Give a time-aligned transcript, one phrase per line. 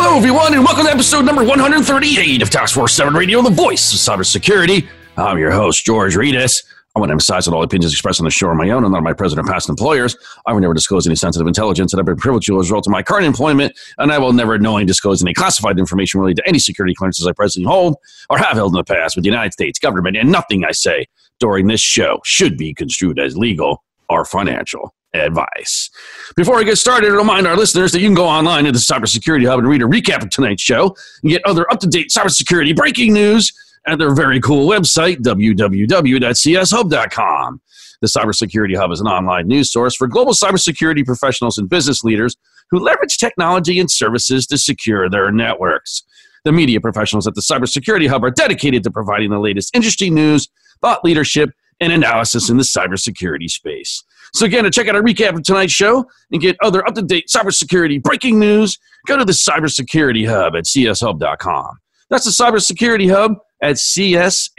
[0.00, 3.92] Hello, everyone, and welcome to episode number 138 of Task Force 7 Radio, the voice
[3.92, 4.86] of cybersecurity.
[5.16, 6.62] I'm your host, George Rettas.
[6.94, 8.92] I want to emphasize that all opinions expressed on the show are my own and
[8.92, 10.16] not my present or past employers.
[10.46, 12.86] I will never disclose any sensitive intelligence that I've been privileged to as a result
[12.86, 16.48] of my current employment, and I will never knowingly disclose any classified information related to
[16.48, 17.96] any security clearances I presently hold
[18.30, 21.06] or have held in the past with the United States government, and nothing I say
[21.40, 25.88] during this show should be construed as legal or financial advice.
[26.36, 29.46] Before I get started, remind our listeners that you can go online to the Cybersecurity
[29.46, 32.76] Hub and read a recap of tonight's show and get other up to date cybersecurity
[32.76, 33.52] breaking news
[33.86, 37.60] at their very cool website, www.cshub.com.
[38.00, 42.36] The Cybersecurity Hub is an online news source for global cybersecurity professionals and business leaders
[42.70, 46.04] who leverage technology and services to secure their networks.
[46.44, 50.48] The media professionals at the Cybersecurity Hub are dedicated to providing the latest industry news,
[50.80, 51.50] thought leadership,
[51.80, 54.04] and analysis in the cybersecurity space.
[54.34, 58.02] So again, to check out our recap of tonight's show and get other up-to-date cybersecurity
[58.02, 61.78] breaking news, go to the Cybersecurity Hub at cshub.com.
[62.10, 64.52] That's the Cybersecurity Hub at cshub.com.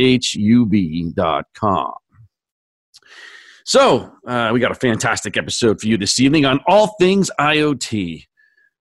[3.66, 8.24] So, uh, we got a fantastic episode for you this evening on all things IoT.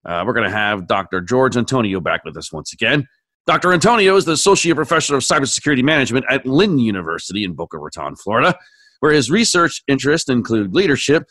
[0.03, 1.21] Uh, we're going to have Dr.
[1.21, 3.07] George Antonio back with us once again.
[3.45, 3.71] Dr.
[3.73, 8.57] Antonio is the Associate Professor of Cybersecurity Management at Lynn University in Boca Raton, Florida
[8.99, 11.23] where his research interests include leadership,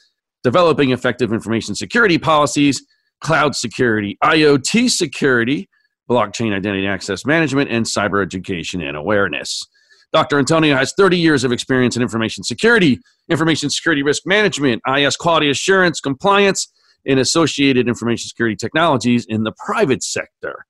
[0.42, 2.82] developing effective information security policies,
[3.20, 5.68] cloud security, IoT security,
[6.08, 9.62] blockchain identity access management, and cyber education and awareness.
[10.12, 10.38] Dr.
[10.38, 15.50] Antonio has 30 years of experience in information security, information security risk management, IS quality
[15.50, 16.72] assurance, compliance,
[17.06, 20.64] and associated information security technologies in the private sector.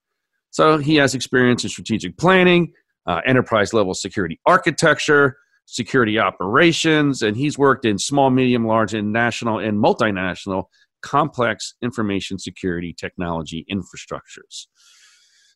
[0.50, 2.72] So he has experience in strategic planning,
[3.06, 5.37] uh, enterprise level security architecture,
[5.71, 10.65] security operations, and he's worked in small, medium, large, and national and multinational
[11.03, 14.67] complex information security technology infrastructures.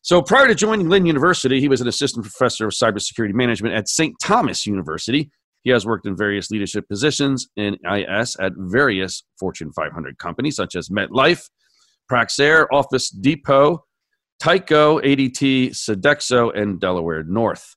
[0.03, 3.89] So prior to joining Lynn University, he was an assistant professor of cybersecurity management at
[3.89, 4.13] St.
[4.21, 5.31] Thomas University.
[5.63, 10.75] He has worked in various leadership positions in IS at various Fortune 500 companies such
[10.75, 11.49] as MetLife,
[12.11, 13.83] Praxair, Office Depot,
[14.41, 17.75] Tyco, ADT, Sodexo, and Delaware North.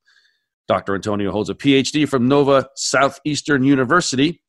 [0.68, 0.94] Dr.
[0.94, 4.42] Antonio holds a PhD from Nova Southeastern University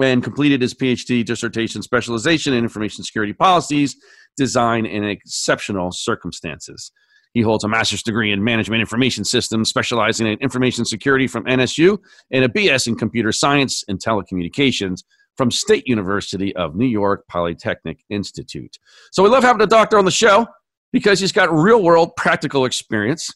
[0.00, 3.96] and completed his PhD dissertation specialization in information security policies,
[4.36, 6.90] design, and exceptional circumstances.
[7.34, 11.98] He holds a master's degree in management information systems, specializing in information security from NSU,
[12.30, 15.02] and a BS in computer science and telecommunications
[15.36, 18.78] from State University of New York Polytechnic Institute.
[19.10, 20.46] So we love having a doctor on the show
[20.92, 23.34] because he's got real world practical experience.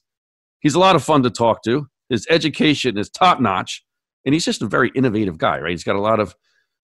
[0.60, 1.88] He's a lot of fun to talk to.
[2.08, 3.84] His education is top notch,
[4.24, 5.70] and he's just a very innovative guy, right?
[5.70, 6.34] He's got a lot of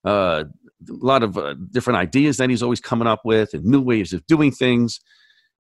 [0.05, 0.45] uh,
[0.89, 4.13] a lot of uh, different ideas that he's always coming up with and new ways
[4.13, 5.01] of doing things.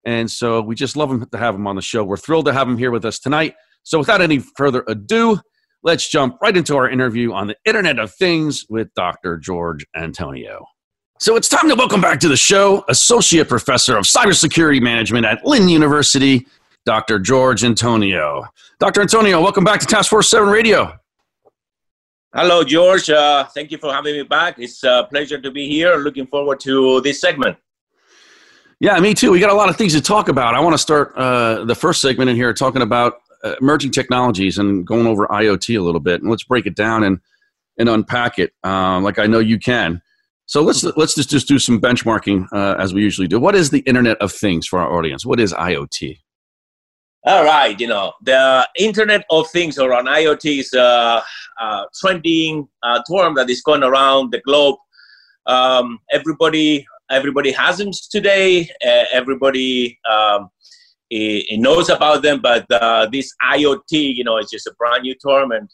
[0.06, 2.03] And so we just love him to have him on the show.
[2.03, 3.56] We're thrilled to have him here with us tonight.
[3.84, 5.40] So without any further ado,
[5.81, 9.38] let's jump right into our interview on the Internet of Things with Dr.
[9.38, 10.66] George Antonio.
[11.19, 15.46] So it's time to welcome back to the show Associate Professor of Cybersecurity Management at
[15.46, 16.46] Lynn University,
[16.86, 17.20] Dr.
[17.20, 18.46] George Antonio.
[18.80, 19.02] Dr.
[19.02, 20.98] Antonio, welcome back to Task Force 7 Radio.
[22.36, 23.10] Hello, George.
[23.10, 24.58] Uh, thank you for having me back.
[24.58, 25.96] It's a pleasure to be here.
[25.98, 27.58] Looking forward to this segment.
[28.80, 29.32] Yeah, me too.
[29.32, 30.56] We got a lot of things to talk about.
[30.56, 34.58] I want to start uh, the first segment in here talking about uh, emerging technologies
[34.58, 36.22] and going over IoT a little bit.
[36.22, 37.20] And let's break it down and,
[37.78, 40.02] and unpack it uh, like I know you can.
[40.46, 43.40] So let's let's just, just do some benchmarking uh, as we usually do.
[43.40, 45.26] What is the Internet of Things for our audience?
[45.26, 46.18] What is IoT?
[47.25, 51.23] All right, you know, the Internet of Things or an IoT is a,
[51.58, 54.75] a trending uh, term that is going around the globe.
[55.46, 58.70] Um, everybody, everybody has them today.
[58.85, 60.49] Uh, everybody um,
[61.09, 65.03] it, it knows about them, but uh, this IoT, you know, is just a brand
[65.03, 65.53] new term.
[65.53, 65.69] And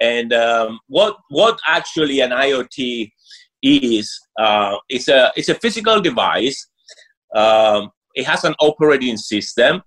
[0.00, 3.12] and um, what what actually an IoT
[3.62, 4.20] is?
[4.36, 6.68] Uh, it's a it's a physical device.
[7.32, 9.84] Um, it has an operating system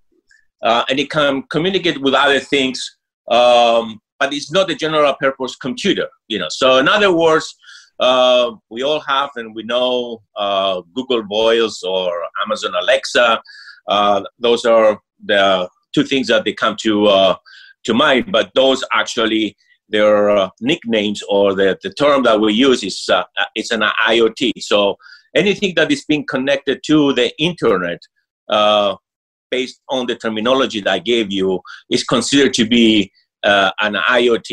[0.64, 2.98] uh, and it can communicate with other things,
[3.30, 6.08] um, but it's not a general purpose computer.
[6.28, 7.54] You know, so in other words,
[8.00, 12.12] uh, we all have and we know uh, Google Voice or
[12.46, 13.42] Amazon Alexa.
[13.88, 17.36] Uh, those are the two things that they come to uh,
[17.84, 19.56] to mind, but those actually
[19.90, 23.08] their uh, nicknames or the, the term that we use is
[23.56, 24.54] it's an IoT.
[24.60, 24.98] So
[25.36, 28.00] anything that is being connected to the internet,
[28.50, 28.96] uh,
[29.58, 31.50] based on the terminology that I gave you,
[31.96, 33.12] is considered to be
[33.44, 34.52] uh, an IoT,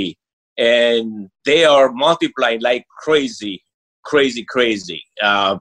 [0.58, 3.56] and they are multiplying like crazy,
[4.04, 5.02] crazy, crazy.
[5.28, 5.58] Uh,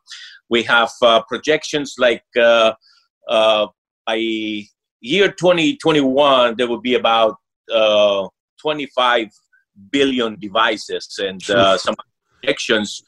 [0.50, 4.18] we have uh, projections like by
[5.01, 7.35] year 2021 there will be about
[8.62, 9.27] 25
[9.92, 11.95] billion devices and uh, some
[12.42, 13.03] projections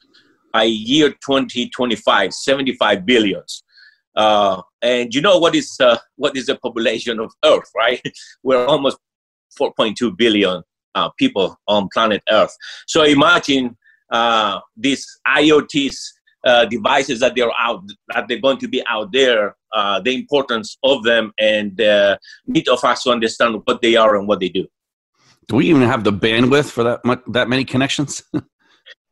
[0.54, 3.64] by year 2025 75 billions.
[4.16, 8.02] Uh, and you know what is uh, what is the population of earth right?
[8.44, 8.98] We're almost
[9.60, 10.64] 4.2 billion
[10.96, 12.56] uh, people on planet earth.
[12.88, 13.78] So imagine
[14.12, 16.14] uh, these iots
[16.46, 17.84] uh, devices that they're out
[18.14, 19.56] that they're going to be out there
[20.04, 21.78] the importance of them and
[22.48, 24.68] need of us to understand what they are and what they do.
[25.48, 28.24] Do we even have the bandwidth for that much, that many connections?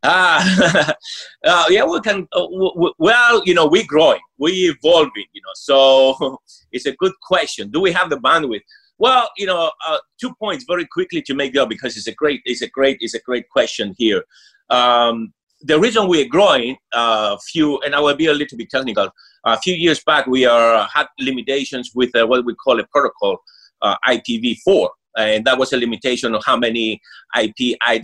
[0.03, 0.93] Ah,
[1.45, 2.27] uh, yeah, we can.
[2.31, 5.25] Uh, w- well, you know, we're growing, we're evolving.
[5.33, 6.37] You know, so
[6.71, 7.69] it's a good question.
[7.69, 8.61] Do we have the bandwidth?
[8.97, 12.41] Well, you know, uh, two points very quickly to make up because it's a great,
[12.45, 14.23] it's a great, it's a great question here.
[14.69, 18.69] Um, the reason we're growing, a uh, few, and I will be a little bit
[18.69, 19.09] technical.
[19.45, 23.37] A few years back, we are had limitations with uh, what we call a protocol,
[23.81, 27.01] uh, IPv4 and that was a limitation of how many
[27.37, 28.03] IP ad-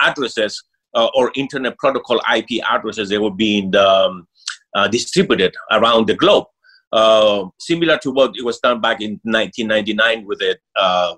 [0.00, 0.62] addresses
[0.96, 4.26] uh, or Internet Protocol IP addresses they were being um,
[4.74, 6.46] uh, distributed around the globe.
[6.92, 11.14] Uh, similar to what it was done back in 1999 with the uh,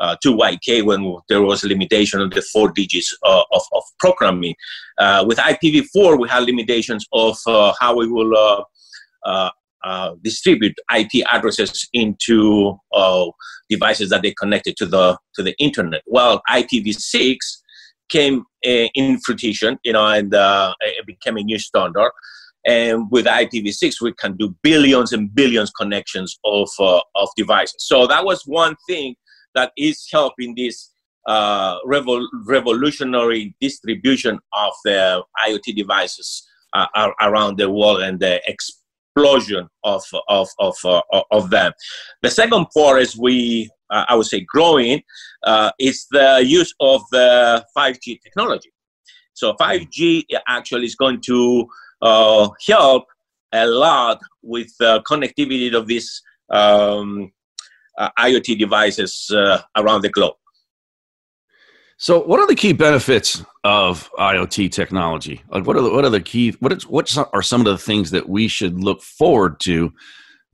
[0.00, 4.54] uh, 2YK when there was a limitation of the four digits uh, of, of programming.
[5.24, 7.38] with IPv4, we had limitations of
[7.80, 8.64] how we will
[9.84, 13.26] uh, distribute IP addresses into uh,
[13.68, 16.02] devices that they connected to the to the internet.
[16.06, 17.36] Well, IPv6
[18.08, 22.10] came uh, in fruition, you know, and uh, it became a new standard.
[22.66, 27.76] And with IPv6, we can do billions and billions connections of uh, of devices.
[27.78, 29.16] So that was one thing
[29.54, 30.90] that is helping this
[31.26, 36.46] uh, revol- revolutionary distribution of the IoT devices
[37.20, 41.72] around the world and the explosion of of of uh, of them.
[42.22, 45.02] The second part is we uh, I would say growing
[45.44, 48.72] uh, is the use of the 5G technology.
[49.34, 51.66] So 5G actually is going to
[52.02, 53.06] uh, help
[53.52, 57.32] a lot with the connectivity of these um,
[57.98, 60.34] uh, IoT devices uh, around the globe.
[61.96, 65.42] So, what are the key benefits of IoT technology?
[65.48, 67.78] Like, what are the, what are the key what is what are some of the
[67.78, 69.92] things that we should look forward to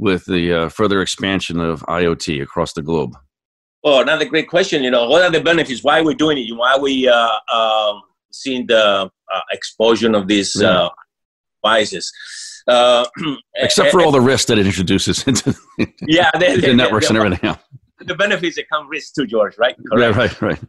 [0.00, 3.16] with the uh, further expansion of IoT across the globe?
[3.84, 4.82] Oh, another great question.
[4.82, 5.84] You know, what are the benefits?
[5.84, 6.50] Why are we doing it?
[6.52, 8.02] Why are we uh, um,
[8.32, 10.68] seeing the uh, explosion of these yeah.
[10.68, 10.90] Uh,
[11.62, 12.12] devices?
[12.66, 13.04] Uh,
[13.56, 15.54] Except for all the risks that it introduces into
[16.06, 17.58] yeah, they, the networks they, and everything else
[18.00, 19.76] the benefits that come risk too, George, right?
[19.90, 20.16] Correct.
[20.16, 20.60] Right, right,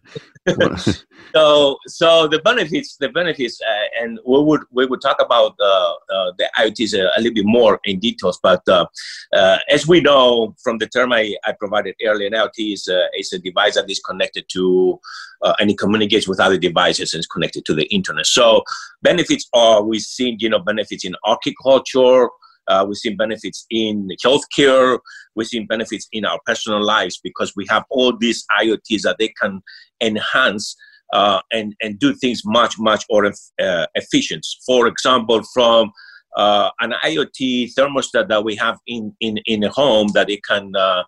[0.58, 1.04] right.
[1.34, 5.94] so, so the benefits, the benefits, uh, and we would we would talk about uh,
[6.14, 8.40] uh, the IoTs a, a, little bit more in details.
[8.42, 8.86] But uh,
[9.34, 13.08] uh, as we know from the term I, I provided earlier, an IoT is a,
[13.18, 15.00] is a device that is connected to
[15.42, 18.26] uh, and it communicates with other devices and is connected to the internet.
[18.26, 18.64] So,
[19.02, 22.30] benefits are we've seen you know benefits in agriculture.
[22.68, 25.00] Uh, we've seen benefits in healthcare.
[25.36, 29.30] We've seen benefits in our personal lives because we have all these IoTs that they
[29.42, 29.62] can
[30.02, 30.76] enhance
[31.14, 34.46] uh, and, and do things much, much more uh, efficient.
[34.66, 35.92] For example, from
[36.38, 40.72] uh, an IoT thermostat that we have in, in, in a home that it can
[40.76, 41.04] uh,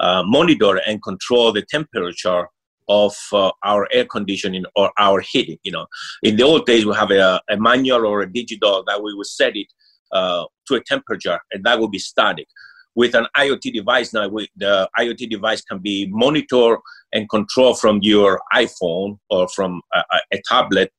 [0.00, 2.46] uh, monitor and control the temperature
[2.88, 5.58] of uh, our air conditioning or our heating.
[5.62, 5.86] You know,
[6.22, 9.26] in the old days we have a, a manual or a digital that we would
[9.26, 9.66] set it
[10.12, 12.46] uh, to a temperature, and that will be static.
[12.94, 16.78] With an IoT device now, we, the IoT device can be monitored
[17.12, 20.92] and controlled from your iPhone or from a, a tablet,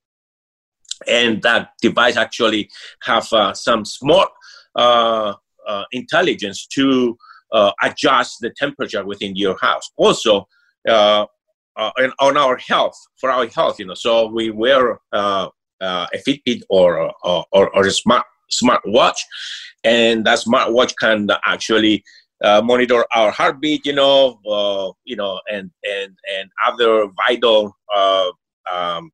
[1.07, 2.69] and that device actually
[3.03, 4.29] have uh, some smart
[4.75, 5.33] uh,
[5.67, 7.17] uh, intelligence to
[7.51, 9.89] uh, adjust the temperature within your house.
[9.97, 10.47] Also,
[10.87, 11.25] uh,
[11.97, 15.47] and on our health, for our health, you know, so we wear uh,
[15.81, 19.19] uh, a Fitbit or, or, or, a smart smartwatch,
[19.83, 22.03] and that smartwatch can actually
[22.43, 28.29] uh, monitor our heartbeat, you know, uh, you know, and and and other vital uh,
[28.71, 29.11] um,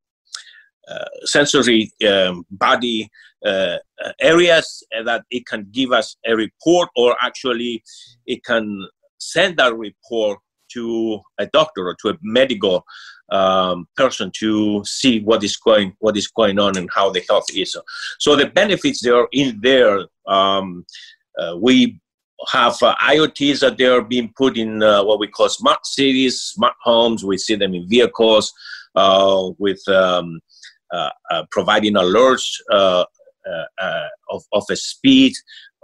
[0.87, 3.09] uh, sensory um, body
[3.45, 3.77] uh,
[4.21, 7.83] areas that it can give us a report, or actually
[8.25, 8.87] it can
[9.17, 10.39] send that report
[10.71, 12.83] to a doctor or to a medical
[13.29, 17.45] um, person to see what is going what is going on and how the health
[17.53, 17.75] is.
[18.19, 20.05] So the benefits they are in there.
[20.27, 20.85] Um,
[21.37, 21.99] uh, we
[22.51, 26.41] have uh, IoTs that they are being put in uh, what we call smart cities,
[26.41, 27.23] smart homes.
[27.23, 28.53] We see them in vehicles
[28.95, 30.39] uh, with um,
[30.91, 33.07] uh, uh, providing alerts of,
[34.53, 35.33] of a speed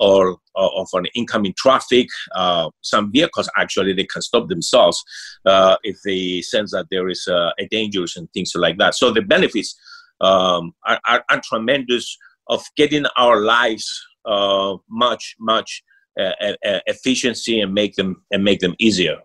[0.02, 2.08] or, or of an incoming traffic.
[2.36, 5.02] Uh, some vehicles actually they can stop themselves
[5.46, 8.96] uh, if they sense that there is uh, a danger and things like that.
[8.96, 9.80] So the benefits
[10.20, 12.18] um, are, are, are, tremendous
[12.48, 13.88] of getting our lives
[14.26, 15.84] uh, much much
[16.20, 16.32] uh,
[16.88, 19.18] efficiency and make them and make them easier.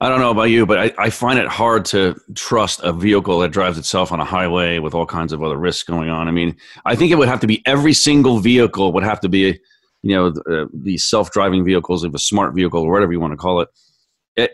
[0.00, 3.40] I don't know about you, but I, I, find it hard to trust a vehicle
[3.40, 6.28] that drives itself on a highway with all kinds of other risks going on.
[6.28, 9.28] I mean, I think it would have to be every single vehicle would have to
[9.28, 9.58] be,
[10.02, 13.36] you know, uh, these self-driving vehicles, of a smart vehicle or whatever you want to
[13.36, 13.68] call it.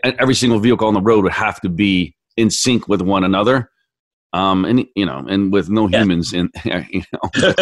[0.03, 3.69] Every single vehicle on the road would have to be in sync with one another.
[4.33, 6.01] Um, and you know, and with no yeah.
[6.01, 7.29] humans in, you know.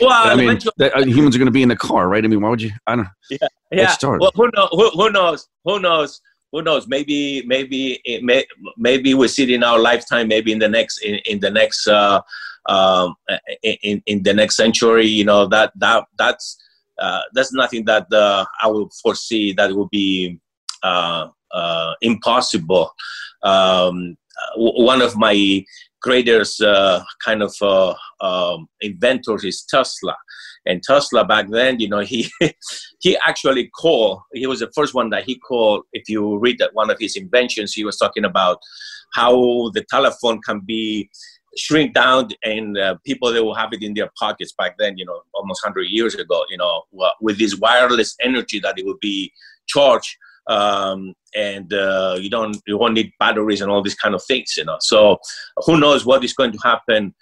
[0.00, 2.22] well, I mean, that, uh, humans are going to be in the car, right?
[2.22, 2.70] I mean, why would you?
[2.86, 3.08] I don't.
[3.30, 3.38] Yeah,
[3.70, 3.96] yeah.
[4.02, 5.48] Well, who, know, who, who knows?
[5.64, 6.20] Who knows?
[6.52, 8.44] Who knows maybe maybe may,
[8.76, 11.86] maybe we see it in our lifetime maybe in the next in, in the next
[11.86, 12.20] uh,
[12.68, 13.14] um,
[13.62, 16.58] in, in the next century you know that that that's
[16.98, 20.38] uh, that's nothing that uh, I will foresee that will be
[20.82, 22.92] uh, uh, impossible.
[23.42, 24.16] Um,
[24.56, 25.64] one of my
[26.02, 27.54] greatest uh, kind of
[28.20, 30.16] um, inventors is Tesla,
[30.68, 32.30] and Tesla back then, you know, he
[33.00, 34.20] he actually called.
[34.32, 35.84] He was the first one that he called.
[35.92, 38.58] If you read that one of his inventions, he was talking about
[39.14, 41.10] how the telephone can be
[41.56, 45.04] shrink down and uh, people that will have it in their pockets back then you
[45.04, 46.84] know almost 100 years ago you know
[47.20, 49.32] with this wireless energy that it would be
[49.66, 50.14] charged
[50.48, 54.54] um, and uh, you don't you won't need batteries and all these kind of things
[54.56, 55.18] you know so
[55.64, 57.14] who knows what is going to happen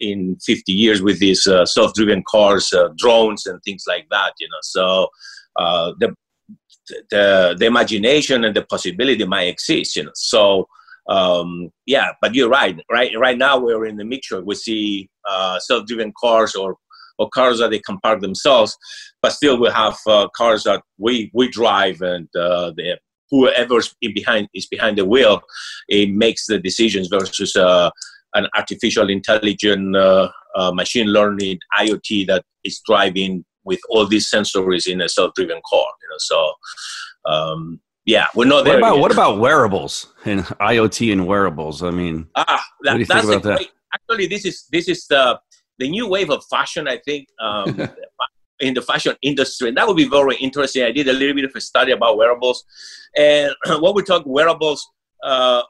[0.00, 4.32] in 50 years with these uh, self-driven cars, uh, drones, and things like that.
[4.40, 5.08] You know, so
[5.56, 6.14] uh, the,
[7.10, 9.96] the the imagination and the possibility might exist.
[9.96, 10.66] You know, so
[11.08, 12.78] um, yeah, but you're right.
[12.90, 14.42] Right, right now we're in the mixture.
[14.42, 16.76] We see uh, self-driven cars or
[17.20, 18.76] or cars that they can park themselves,
[19.22, 22.98] but still we have uh, cars that we we drive and the
[23.30, 25.40] whoever's behind is behind the wheel
[25.88, 27.90] it makes the decisions versus uh,
[28.34, 34.86] an artificial intelligent uh, uh, machine learning IoT that is driving with all these sensors
[34.86, 35.86] in a self-driven car.
[36.02, 36.52] You know, so
[37.26, 38.74] um, yeah, we're not there.
[38.74, 41.82] What about, what about wearables and IoT and wearables?
[41.82, 43.66] I mean, ah, that, what do you think about that?
[43.94, 45.38] Actually, this is this is the
[45.78, 46.88] the new wave of fashion.
[46.88, 47.28] I think.
[47.40, 47.88] Um,
[48.60, 50.82] in the fashion industry, and that would be very interesting.
[50.82, 52.64] I did a little bit of a study about wearables,
[53.16, 54.84] and when we talk wearables,
[55.22, 55.62] uh,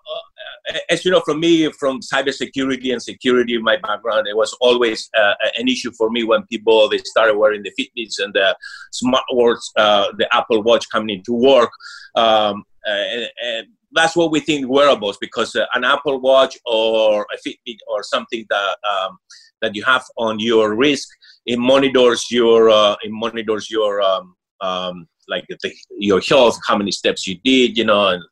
[0.90, 5.08] as you know, from me, from cybersecurity and security, in my background, it was always
[5.18, 8.56] uh, an issue for me when people they started wearing the Fitbits and the
[8.92, 11.70] smartwatch, uh, the Apple Watch coming into work.
[12.14, 17.48] Um, and, and, that's what we think wearables because uh, an Apple Watch or a
[17.48, 19.16] Fitbit or something that um,
[19.62, 21.08] that you have on your wrist,
[21.46, 26.90] it monitors your uh, it monitors your um, um, like the, your health, how many
[26.90, 28.22] steps you did, you know, and,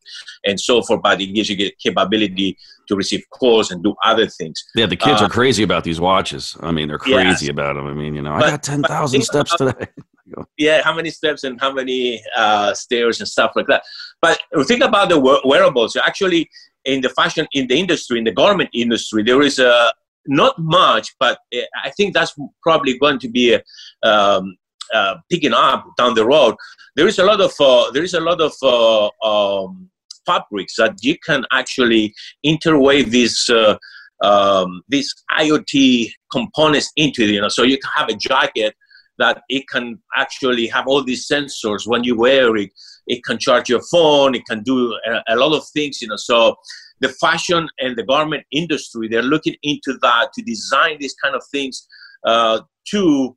[0.45, 1.03] and so forth.
[1.03, 2.57] But it gives you the capability
[2.88, 4.65] to receive calls and do other things.
[4.75, 6.57] Yeah, the kids uh, are crazy about these watches.
[6.61, 7.87] I mean, they're crazy about them.
[7.87, 9.87] I mean, you know, but, I got 10,000 steps today.
[10.59, 13.83] yeah, how many steps and how many uh, stairs and stuff like that.
[14.21, 15.97] But think about the wearables.
[15.97, 16.49] Actually,
[16.85, 19.93] in the fashion, in the industry, in the garment industry, there is a
[20.29, 23.62] not much, but eh, I think that's probably going to be a,
[24.09, 24.57] um,
[24.95, 26.55] uh, picking up down the road,
[26.95, 29.90] there is a lot of uh, there is a lot of uh, um,
[30.25, 33.76] fabrics that you can actually interweave these uh,
[34.23, 37.25] um, these IoT components into.
[37.26, 38.75] You know, so you can have a jacket
[39.19, 42.71] that it can actually have all these sensors when you wear it.
[43.07, 44.35] It can charge your phone.
[44.35, 46.02] It can do a, a lot of things.
[46.02, 46.57] You know, so
[47.00, 51.43] the fashion and the garment industry they're looking into that to design these kind of
[51.50, 51.87] things
[52.25, 53.37] uh, to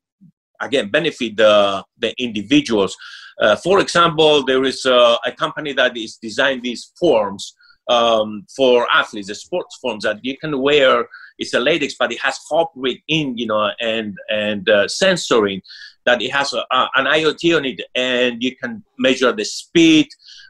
[0.62, 2.96] again benefit the, the individuals.
[3.40, 7.56] Uh, for example, there is a, a, company that is designed these forms
[7.90, 11.08] um, for athletes, the sports forms that you can wear.
[11.38, 15.62] It's a latex, but it has fabric in, you know, and and uh, sensoring
[16.06, 20.08] that it has a, a, an IoT on it, and you can measure the speed.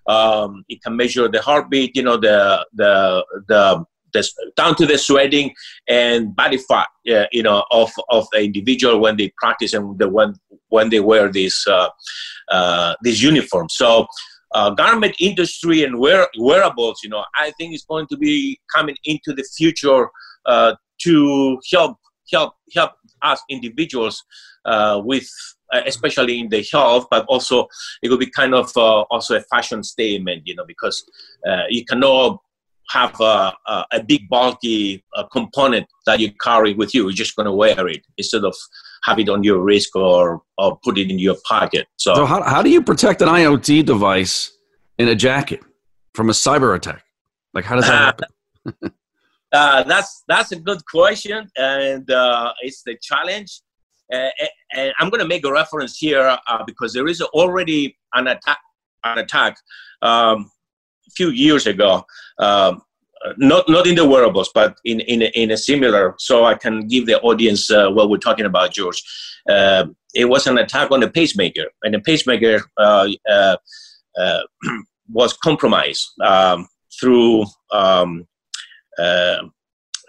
[0.08, 4.98] Um, it can measure the heartbeat, you know, the the the this, down to the
[4.98, 5.54] sweating
[5.88, 10.10] and body fat, uh, you know, of of the individual when they practice and the
[10.10, 10.36] when
[10.70, 11.90] when they wear this uh,
[12.52, 13.70] uh, this uniform.
[13.70, 14.08] So.
[14.56, 18.96] Uh, garment industry and wear, wearables, you know, I think is going to be coming
[19.06, 20.10] into the future
[20.48, 20.74] uh,
[21.04, 21.98] to help
[22.32, 24.24] help help us individuals
[24.66, 25.30] uh, with
[25.86, 27.68] especially in the health, but also
[28.02, 31.04] it will be kind of uh, also a fashion statement, you know, because
[31.48, 32.40] uh, you cannot
[32.90, 37.04] have a, a, a big bulky uh, component that you carry with you.
[37.04, 38.56] You're just going to wear it instead of
[39.04, 41.88] have it on your wrist or, or put it in your pocket.
[41.98, 44.52] So, so how, how do you protect an IoT device
[44.98, 45.62] in a jacket
[46.14, 47.04] from a cyber attack?
[47.54, 48.18] Like, how does that
[48.66, 48.92] happen?
[49.52, 53.62] Uh, that's that's a good question, and uh, it's the challenge.
[54.14, 54.30] Uh,
[54.76, 58.60] and I'm going to make a reference here uh, because there is already an attack,
[59.04, 59.58] an attack
[60.04, 60.52] um,
[61.16, 62.06] few years ago.
[62.40, 62.82] Um,
[63.38, 66.16] not not in the wearables, but in in a, in a similar.
[66.20, 69.04] So I can give the audience uh, what we're talking about, George.
[69.50, 72.62] Uh, it was an attack on the pacemaker, and the pacemaker
[75.12, 76.68] was compromised um,
[77.00, 78.28] through um,
[78.98, 79.42] uh,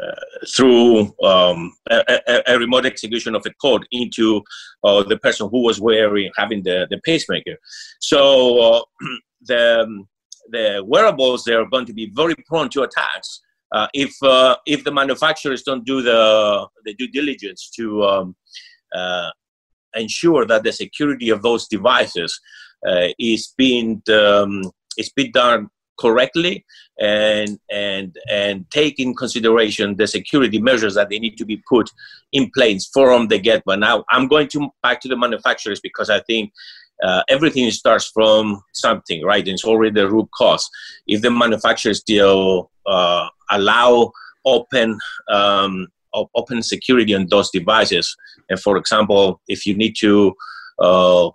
[0.03, 4.43] uh, through um, a, a, remote execution of a code into
[4.83, 7.57] uh, the person who was wearing having the, the pacemaker.
[8.01, 8.83] So uh,
[9.43, 10.09] the um,
[10.51, 13.41] the wearables they are going to be very prone to attacks
[13.73, 18.37] uh, if uh, if the manufacturers don't do the the due diligence to um,
[18.95, 19.31] uh,
[19.95, 22.41] ensure that the security of those devices
[23.19, 24.63] is being um,
[24.97, 25.69] is being done
[26.01, 26.65] correctly
[26.99, 31.91] and and and take in consideration the security measures that they need to be put
[32.33, 33.75] in place from the get go.
[33.77, 36.53] Now I'm going to back to the manufacturers because I think
[37.03, 39.47] uh, everything starts from something, right?
[39.47, 40.69] It's already the root cause.
[41.07, 44.13] If the manufacturers still uh, allow
[44.45, 45.89] open um,
[46.35, 48.17] open security on those devices,
[48.49, 50.35] and for example, if you need to
[50.79, 51.31] uh,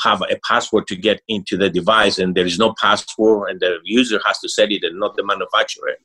[0.00, 3.78] have a password to get into the device and there is no password and the
[3.84, 5.96] user has to set it and not the manufacturer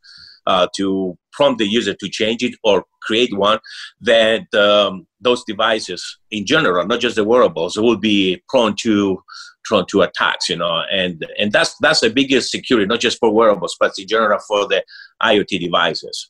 [0.48, 3.60] uh, to prompt the user to change it or create one,
[4.00, 9.22] then um, those devices in general, not just the wearables, will be prone to
[9.66, 13.34] prone to attacks, you know, and and that's that's the biggest security, not just for
[13.34, 14.84] wearables, but in general for the
[15.22, 16.30] IoT devices.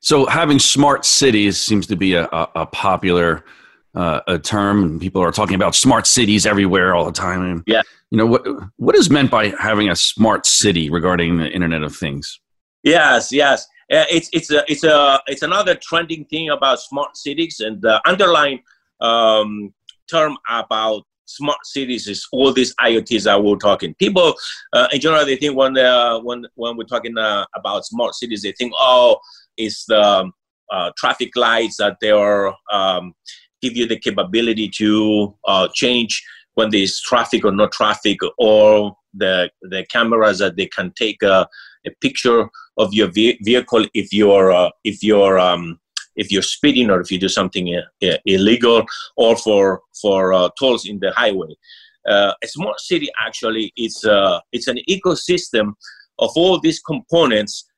[0.00, 3.44] So having smart cities seems to be a, a, a popular
[3.96, 5.00] uh, a term.
[5.00, 7.42] People are talking about smart cities everywhere all the time.
[7.42, 7.82] And, yeah.
[8.10, 8.46] You know what?
[8.76, 12.40] What is meant by having a smart city regarding the Internet of Things?
[12.84, 13.66] Yes, yes.
[13.92, 18.00] Uh, it's it's a it's a it's another trending thing about smart cities, and the
[18.06, 18.60] underlying
[19.00, 19.74] um,
[20.08, 23.94] term about smart cities is all these IoTs that we're talking.
[23.94, 24.34] People
[24.72, 28.42] uh, in general they think when uh, when when we're talking uh, about smart cities,
[28.42, 29.18] they think oh,
[29.56, 30.30] it's the
[30.70, 33.14] uh, traffic lights that they are um,
[33.62, 36.22] give you the capability to uh, change
[36.54, 41.46] when there's traffic or no traffic, or the the cameras that they can take a,
[41.86, 45.78] a picture of your ve- vehicle if you're uh, if you're um,
[46.16, 48.84] if you're speeding or if you do something uh, illegal,
[49.16, 51.54] or for for uh, tolls in the highway.
[52.08, 55.74] Uh, a smart city actually it's uh, it's an ecosystem
[56.18, 57.68] of all these components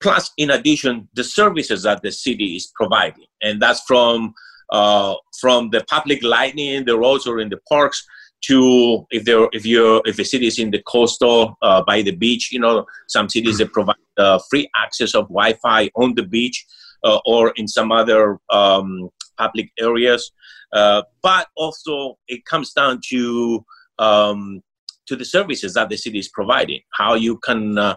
[0.00, 4.32] plus in addition the services that the city is providing and that's from
[4.70, 8.04] uh, from the public lighting in the roads or in the parks
[8.40, 12.12] to if there if you're if a city is in the coastal uh, by the
[12.12, 16.64] beach you know some cities that provide uh, free access of wi-fi on the beach
[17.04, 20.32] uh, or in some other um, public areas.
[20.72, 23.64] Uh, but also it comes down to
[23.98, 24.62] um,
[25.06, 27.96] to the services that the city is providing how you can uh,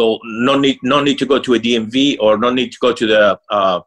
[0.00, 2.92] go no need no need to go to a dmv or no need to go
[3.00, 3.80] to the uh,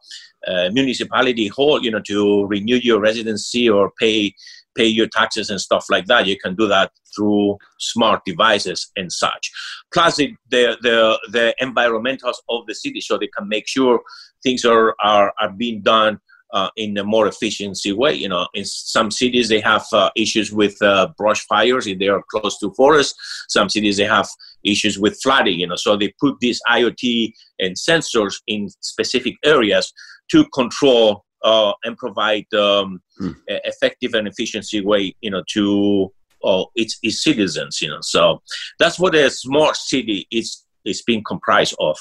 [0.48, 4.34] uh, municipality hall, you know, to renew your residency or pay
[4.74, 6.26] pay your taxes and stuff like that.
[6.26, 9.52] You can do that through smart devices and such.
[9.94, 14.02] Plus, the the the, the environmentals of the city, so they can make sure
[14.44, 16.20] things are are, are being done
[16.54, 18.14] uh, in a more efficiency way.
[18.14, 22.08] You know, in some cities they have uh, issues with uh, brush fires if they
[22.08, 23.16] are close to forests.
[23.50, 24.28] Some cities they have
[24.64, 25.60] issues with flooding.
[25.60, 29.92] You know, so they put these IoT and sensors in specific areas
[30.32, 33.32] to control uh, and provide um, hmm.
[33.48, 36.12] effective and efficiency way, you know, to
[36.44, 38.00] uh, its, its citizens, you know.
[38.02, 38.42] So
[38.80, 41.98] that's what a smart city is is being comprised of.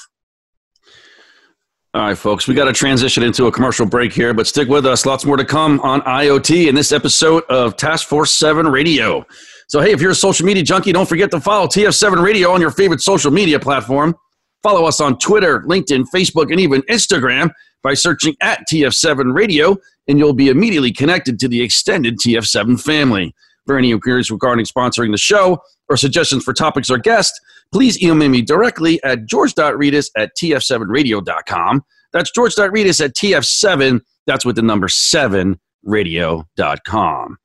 [1.93, 4.85] All right, folks, we got to transition into a commercial break here, but stick with
[4.85, 5.05] us.
[5.05, 9.25] Lots more to come on IoT in this episode of Task Force 7 Radio.
[9.67, 12.61] So, hey, if you're a social media junkie, don't forget to follow TF7 Radio on
[12.61, 14.15] your favorite social media platform.
[14.63, 17.51] Follow us on Twitter, LinkedIn, Facebook, and even Instagram
[17.83, 19.75] by searching at TF7 Radio,
[20.07, 23.35] and you'll be immediately connected to the extended TF7 family.
[23.65, 27.37] For any inquiries regarding sponsoring the show or suggestions for topics or guests,
[27.71, 31.83] please email me directly at george.rettas at tf7radio.com.
[32.13, 37.37] That's george.rettas at tf7, that's with the number 7 radio.com.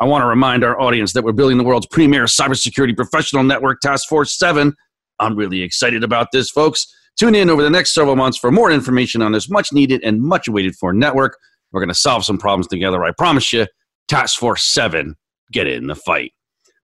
[0.00, 3.80] I want to remind our audience that we're building the world's premier cybersecurity professional network,
[3.80, 4.74] Task Force 7.
[5.20, 6.86] I'm really excited about this, folks.
[7.16, 10.20] Tune in over the next several months for more information on this much needed and
[10.20, 11.38] much awaited for network.
[11.70, 13.66] We're going to solve some problems together, I promise you.
[14.08, 15.14] Task Force 7,
[15.52, 16.33] get in the fight.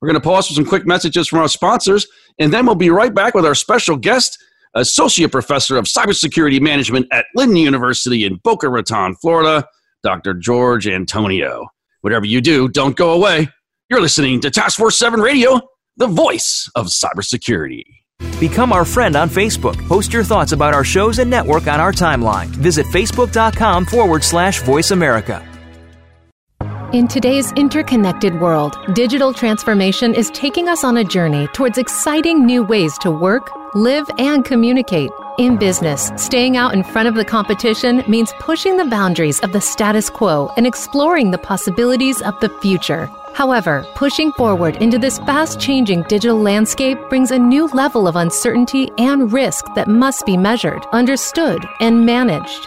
[0.01, 2.07] We're going to pause for some quick messages from our sponsors,
[2.39, 4.39] and then we'll be right back with our special guest,
[4.75, 9.67] Associate Professor of Cybersecurity Management at Lynn University in Boca Raton, Florida,
[10.03, 10.35] Dr.
[10.35, 11.67] George Antonio.
[12.01, 13.49] Whatever you do, don't go away.
[13.91, 15.61] You're listening to Task Force 7 Radio,
[15.97, 17.83] the voice of cybersecurity.
[18.39, 19.77] Become our friend on Facebook.
[19.87, 22.47] Post your thoughts about our shows and network on our timeline.
[22.47, 25.50] Visit facebook.com forward slash voice America.
[26.93, 32.65] In today's interconnected world, digital transformation is taking us on a journey towards exciting new
[32.65, 35.13] ways to work, live, and communicate.
[35.39, 39.61] In business, staying out in front of the competition means pushing the boundaries of the
[39.61, 43.09] status quo and exploring the possibilities of the future.
[43.35, 48.91] However, pushing forward into this fast changing digital landscape brings a new level of uncertainty
[48.99, 52.67] and risk that must be measured, understood, and managed.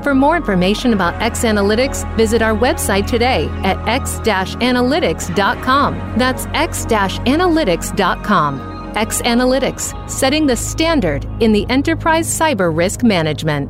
[0.03, 6.13] For more information about X Analytics, visit our website today at x-analytics.com.
[6.17, 8.71] That's x-analytics.com.
[8.97, 13.69] X Analytics, setting the standard in the enterprise cyber risk management.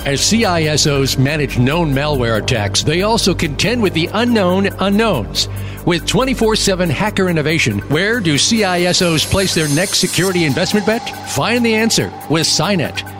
[0.00, 5.48] As CISOs manage known malware attacks, they also contend with the unknown unknowns.
[5.84, 11.06] With 24 7 hacker innovation, where do CISOs place their next security investment bet?
[11.30, 13.19] Find the answer with SINET.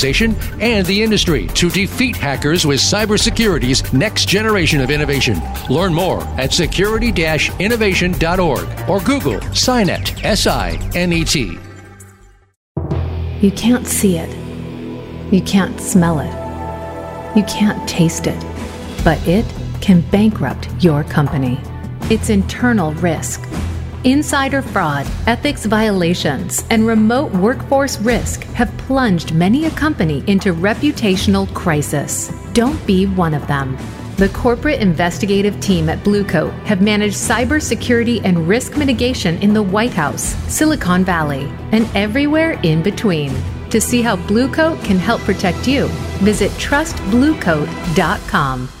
[0.03, 5.39] and the industry to defeat hackers with cybersecurity's next generation of innovation.
[5.69, 11.57] Learn more at security-innovation.org or Google SINET, S-I-N-E-T.
[13.41, 14.29] You can't see it.
[15.33, 17.37] You can't smell it.
[17.37, 18.39] You can't taste it.
[19.03, 19.45] But it
[19.81, 21.59] can bankrupt your company.
[22.09, 23.41] It's internal risk.
[24.03, 31.47] Insider fraud, ethics violations, and remote workforce risk have plunged many a company into reputational
[31.53, 32.33] crisis.
[32.53, 33.77] Don't be one of them.
[34.15, 39.93] The corporate investigative team at Bluecoat have managed cybersecurity and risk mitigation in the White
[39.93, 43.31] House, Silicon Valley, and everywhere in between.
[43.69, 45.89] To see how Bluecoat can help protect you,
[46.23, 48.80] visit trustbluecoat.com.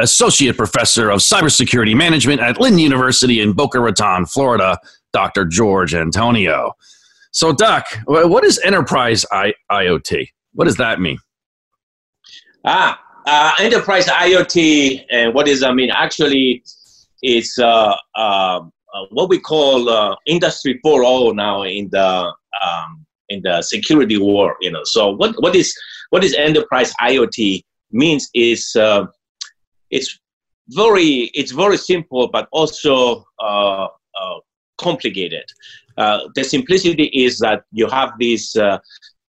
[0.00, 4.78] Associate Professor of Cybersecurity Management at Lynn University in Boca Raton, Florida,
[5.12, 5.44] Dr.
[5.44, 6.72] George Antonio.
[7.32, 10.28] So, Doc, what is enterprise I- IoT?
[10.54, 11.18] What does that mean?
[12.64, 16.62] Ah, Uh, enterprise IoT and what does I mean actually
[17.22, 18.60] it's uh, uh,
[19.10, 22.08] what we call uh, industry 4.0 now in the
[22.64, 22.90] um,
[23.28, 24.56] in the security world.
[24.64, 25.68] you know so what what is
[26.12, 29.04] what is enterprise IoT means is uh,
[29.90, 30.18] it's
[30.68, 33.88] very it's very simple but also uh,
[34.20, 34.38] uh,
[34.78, 35.44] complicated.
[35.96, 38.78] Uh, the simplicity is that you have these uh,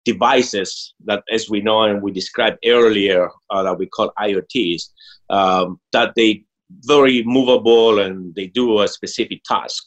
[0.05, 4.91] devices that as we know and we described earlier uh, that we call iots
[5.29, 6.43] um, that they
[6.83, 9.83] very movable and they do a specific task.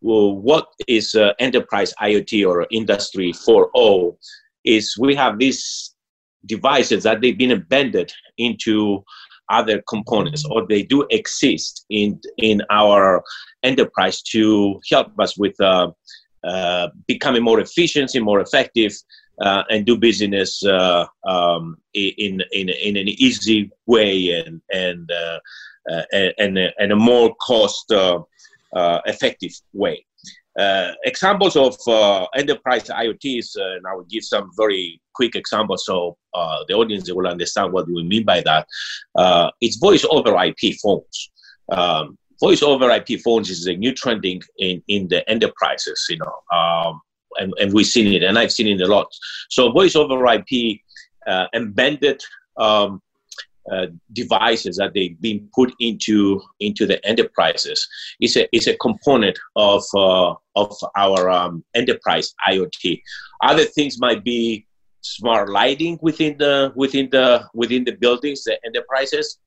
[0.00, 4.16] Well, what is uh, enterprise iot or industry 4.0
[4.64, 5.94] is we have these
[6.46, 9.04] devices that they've been embedded into
[9.50, 13.22] other components or they do exist in in our
[13.62, 15.90] enterprise to help us with uh,
[16.44, 18.92] uh, becoming more efficient and more effective
[19.40, 25.38] uh, and do business uh, um, in, in in an easy way and and uh,
[25.90, 26.02] uh,
[26.38, 27.92] and, and a more cost
[29.06, 30.04] effective way.
[30.58, 35.86] Uh, examples of uh, enterprise IoTs, uh, and I will give some very quick examples
[35.86, 38.66] so uh, the audience will understand what we mean by that.
[39.14, 41.30] Uh, it's voice over IP phones.
[41.70, 46.58] Um, voice over IP phones is a new trending in, in the enterprises, you know,
[46.58, 47.00] um,
[47.38, 49.08] and, and we've seen it, and I've seen it a lot.
[49.48, 50.80] So voice over IP
[51.54, 52.22] embedded
[52.58, 53.00] um,
[53.70, 57.86] uh, devices that they've been put into into the enterprises
[58.20, 63.00] is a is a component of uh, of our um, enterprise IoT.
[63.42, 64.66] Other things might be
[65.02, 69.38] smart lighting within the within the within the buildings, the enterprises.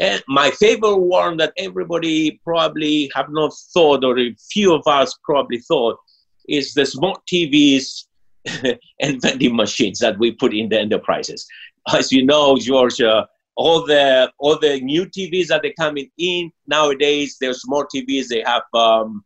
[0.00, 5.14] And my favorite one that everybody probably have not thought, or a few of us
[5.22, 5.98] probably thought,
[6.48, 8.06] is the smart TVs
[9.00, 11.46] and vending machines that we put in the enterprises.
[11.92, 13.26] As you know, George, uh,
[13.60, 18.28] all the all the new TVs that are coming in nowadays, they're smart TVs.
[18.28, 19.22] They have um,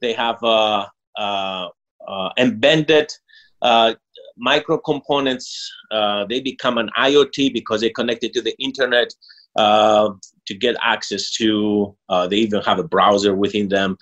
[0.00, 0.86] they have uh,
[1.18, 1.68] uh,
[2.08, 3.12] uh, embedded
[3.60, 3.94] uh,
[4.38, 5.70] micro components.
[5.90, 9.08] Uh, they become an IoT because they're connected to the internet
[9.56, 10.08] uh,
[10.46, 11.94] to get access to.
[12.30, 13.98] they even have a browser within them.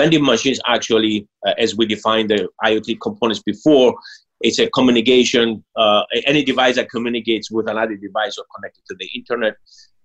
[0.00, 1.28] vending machines actually,
[1.58, 3.94] as we defined the IoT components before,
[4.40, 9.08] it's a communication, uh, any device that communicates with another device or connected to the
[9.14, 9.54] internet.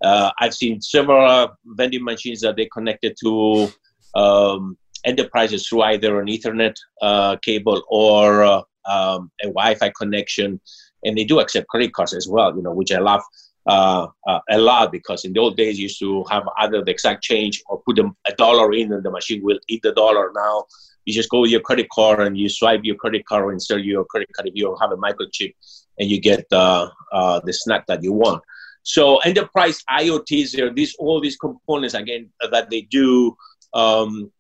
[0.04, 3.70] Uh, I've seen several vending machines that they connected to
[4.14, 10.60] um, enterprises through either an Ethernet uh, cable or uh, um, a Wi-Fi connection,
[11.04, 12.56] and they do accept credit cards as well.
[12.56, 13.22] You know, which I love
[13.68, 16.92] uh, uh, a lot because in the old days you used to have either the
[16.92, 20.32] exact change or put a dollar in and the machine will eat the dollar.
[20.36, 20.66] Now
[21.06, 23.82] you just go with your credit card and you swipe your credit card or insert
[23.82, 25.54] your credit card if you have a microchip
[26.00, 28.42] and you get uh, uh, the snack that you want.
[28.84, 33.36] So enterprise IoTs, there these all these components again that they do
[33.74, 34.32] um,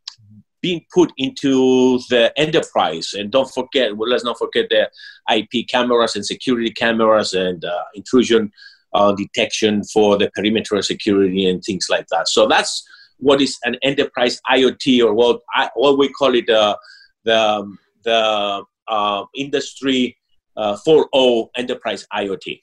[0.62, 3.14] being put into the enterprise.
[3.14, 4.90] And don't forget, well, let's not forget the
[5.32, 8.52] IP cameras and security cameras and uh, intrusion
[8.94, 12.28] uh, detection for the perimeter security and things like that.
[12.30, 16.76] So that's what is an enterprise IoT or what I, what we call it uh,
[17.24, 20.18] the um, the uh, industry
[20.58, 22.60] uh, 4.0 enterprise IoT.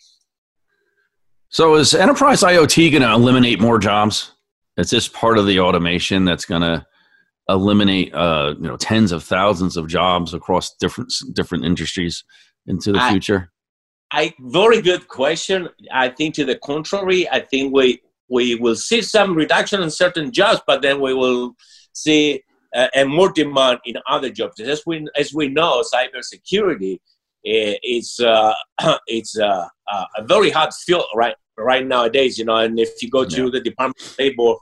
[1.49, 4.33] So is enterprise IoT going to eliminate more jobs?
[4.79, 6.87] Is this part of the automation that's going to
[7.49, 12.25] eliminate uh, you know tens of thousands of jobs across different different industries
[12.67, 13.51] into the I, future?
[14.11, 15.69] I very good question.
[15.93, 18.01] I think to the contrary, I think we
[18.33, 21.55] we will see some reduction in certain jobs, but then we will
[21.93, 22.43] see
[22.75, 24.59] uh, and more demand in other jobs.
[24.59, 26.99] As we as we know, cybersecurity
[27.47, 28.55] eh, is uh,
[29.07, 32.39] it's uh, uh, a very hot field right right nowadays.
[32.39, 34.55] You know, and if you go to the Department of Labor,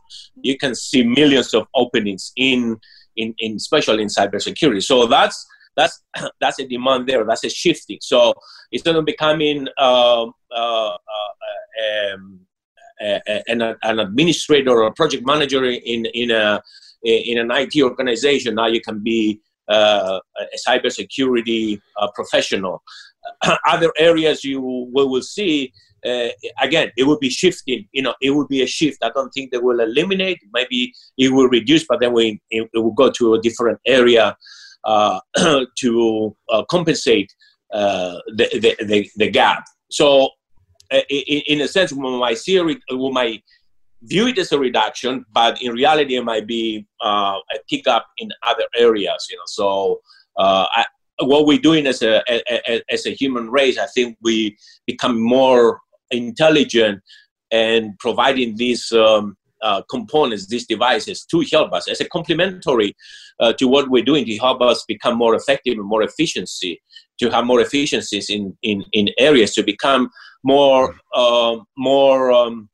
[0.43, 2.77] you can see millions of openings in
[3.17, 4.83] in, in especially in cybersecurity.
[4.83, 6.03] So that's that's
[6.41, 7.25] that's a demand there.
[7.25, 7.99] That's a shifting.
[8.03, 8.35] So
[8.73, 12.41] it's going to becoming um, uh, uh, um,
[13.01, 16.63] an, an administrator or a project manager in in a
[17.03, 18.55] in an IT organization.
[18.55, 22.83] Now you can be uh, a cybersecurity uh, professional.
[23.67, 25.73] Other areas you will, will see.
[26.05, 26.29] Uh,
[26.61, 27.87] again, it will be shifting.
[27.93, 28.99] You know, it will be a shift.
[29.03, 30.39] I don't think they will eliminate.
[30.53, 34.37] Maybe it will reduce, but then we it, it will go to a different area
[34.85, 35.21] uh,
[35.79, 37.33] to uh, compensate
[37.73, 39.65] uh, the, the, the, the gap.
[39.91, 40.31] So
[40.91, 43.43] in, a sense, we might see a, might
[44.03, 48.31] view it as a reduction, but in reality, it might be uh, a pickup in
[48.43, 49.27] other areas.
[49.31, 50.01] You know, so
[50.37, 50.85] uh, I,
[51.23, 55.81] what we're doing as a, a, as a human race, I think we become more
[56.11, 57.03] intelligent
[57.51, 62.97] and providing these um, uh, components, these devices to help us as a complementary
[63.41, 66.81] uh, to what we're doing to help us become more effective and more efficiency,
[67.19, 70.11] to have more efficiencies in, in, in areas, to become
[70.43, 72.69] more uh, more um,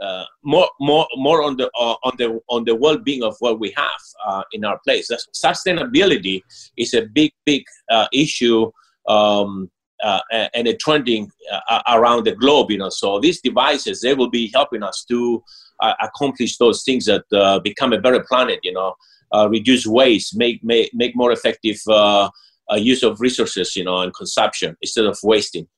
[0.00, 3.72] uh, more more more on the uh, on the on the well-being of what we
[3.76, 5.10] have uh, in our place.
[5.34, 6.42] Sustainability
[6.76, 7.64] is a big big
[8.12, 8.70] issue.
[9.08, 9.70] Um,
[10.02, 10.20] uh,
[10.54, 11.30] and a trending
[11.68, 12.70] uh, around the globe.
[12.70, 15.42] You know, so these devices they will be helping us to
[15.80, 18.60] uh, accomplish those things that uh, become a better planet.
[18.62, 18.94] You know,
[19.32, 22.30] uh, reduce waste, make make make more effective uh,
[22.76, 23.76] use of resources.
[23.76, 25.68] You know, and consumption instead of wasting.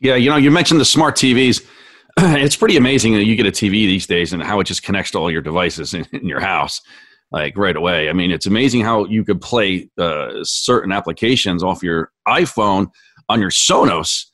[0.00, 1.64] Yeah, you know, you mentioned the smart TVs.
[2.18, 5.12] It's pretty amazing that you get a TV these days and how it just connects
[5.12, 6.80] to all your devices in, in your house
[7.30, 8.08] like right away.
[8.08, 12.88] I mean, it's amazing how you could play uh, certain applications off your iPhone
[13.28, 14.26] on your Sonos.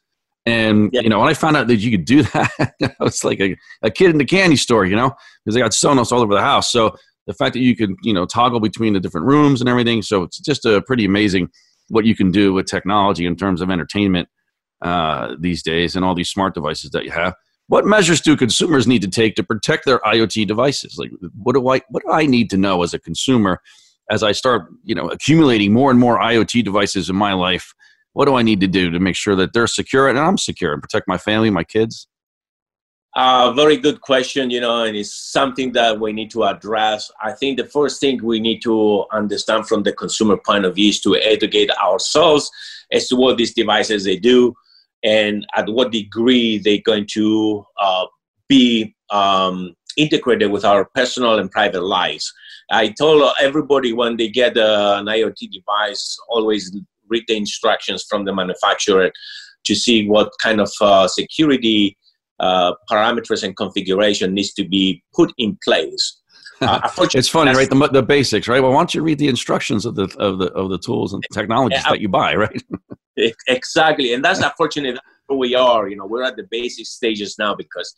[0.46, 1.02] And yeah.
[1.02, 3.56] you know, when I found out that you could do that, I was like a,
[3.82, 5.12] a kid in the candy store, you know,
[5.44, 6.72] because they got Sonos all over the house.
[6.72, 10.00] So the fact that you can, you know, toggle between the different rooms and everything,
[10.00, 11.50] so it's just a pretty amazing
[11.88, 14.28] what you can do with technology in terms of entertainment
[14.86, 17.34] uh, these days and all these smart devices that you have
[17.68, 20.96] what measures do consumers need to take to protect their IoT devices?
[20.98, 21.10] Like,
[21.42, 23.60] what do I what do I need to know as a consumer
[24.10, 27.74] as I start, you know, accumulating more and more IoT devices in my life?
[28.12, 30.72] What do I need to do to make sure that they're secure and I'm secure
[30.72, 32.08] and protect my family, my kids?
[33.16, 37.10] Uh, very good question, you know, and it's something that we need to address.
[37.22, 40.90] I think the first thing we need to understand from the consumer point of view
[40.90, 42.50] is to educate ourselves
[42.92, 44.54] as to what these devices they do,
[45.06, 48.06] and at what degree they're going to uh,
[48.48, 52.32] be um, integrated with our personal and private lives.
[52.70, 56.76] I told everybody when they get uh, an IoT device, always
[57.08, 59.12] read the instructions from the manufacturer
[59.64, 61.96] to see what kind of uh, security
[62.40, 66.20] uh, parameters and configuration needs to be put in place.
[66.60, 66.80] Uh,
[67.14, 67.70] it's funny, right?
[67.70, 68.60] The, the basics, right?
[68.60, 71.22] Well, why don't you read the instructions of the of the of the tools and
[71.32, 72.62] technologies yeah, that you buy, right?
[73.48, 75.88] exactly, and that's unfortunate where we are.
[75.88, 77.94] You know, we're at the basic stages now because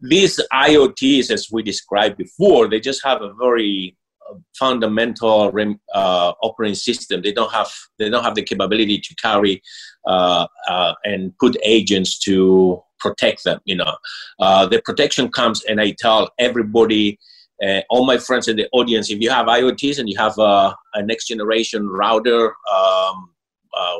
[0.00, 3.96] these IoTs, as we described before, they just have a very
[4.28, 5.52] uh, fundamental
[5.94, 7.22] uh, operating system.
[7.22, 9.62] They don't have they don't have the capability to carry
[10.06, 13.60] uh, uh, and put agents to protect them.
[13.64, 13.96] You know,
[14.40, 17.18] uh, the protection comes, and I tell everybody
[17.64, 20.76] uh, all my friends in the audience, if you have IoTs and you have a
[21.02, 23.30] next generation router, um,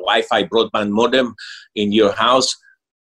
[0.00, 1.34] Wi-Fi broadband modem
[1.74, 2.54] in your house,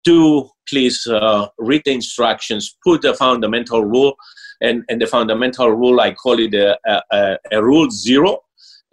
[0.04, 4.14] do please uh, read the instructions, put a fundamental rule,
[4.62, 6.78] and, and the fundamental rule I call it a,
[7.12, 8.40] a, a rule zero.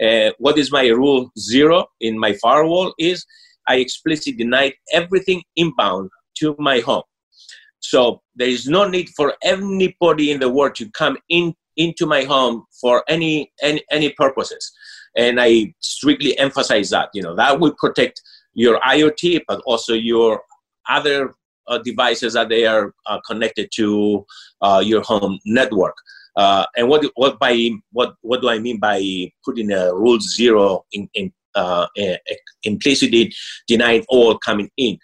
[0.02, 3.24] Uh, what is my rule zero in my firewall is
[3.68, 7.02] I explicitly deny everything inbound to my home.
[7.80, 12.24] So there is no need for anybody in the world to come in into my
[12.24, 14.72] home for any any, any purposes.
[15.16, 17.10] And I strictly emphasize that.
[17.14, 18.20] You know that will protect
[18.54, 20.42] your IoT, but also your
[20.88, 21.34] other
[21.68, 24.26] uh, devices that they are uh, connected to
[24.60, 25.96] uh, your home network.
[26.36, 30.84] Uh, and what what by what what do I mean by putting a rule zero
[30.92, 31.86] in, in uh,
[32.62, 33.32] implicitly
[33.66, 34.98] denying all coming in?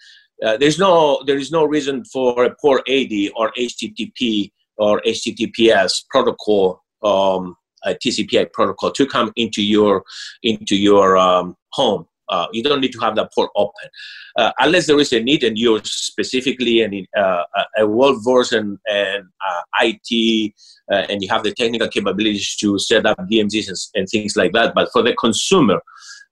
[0.45, 6.05] Uh, there's no there is no reason for a port 80 or HTTP or HTTPS
[6.11, 7.57] protocol, um,
[7.94, 10.05] TCP/IP protocol to come into your
[10.42, 12.07] into your um, home.
[12.29, 13.88] Uh, you don't need to have that port open
[14.37, 17.44] uh, unless there is a need and you're specifically and uh,
[17.79, 20.53] a well versed and, and uh, IT
[20.90, 24.53] uh, and you have the technical capabilities to set up DMZs and, and things like
[24.53, 24.75] that.
[24.75, 25.81] But for the consumer,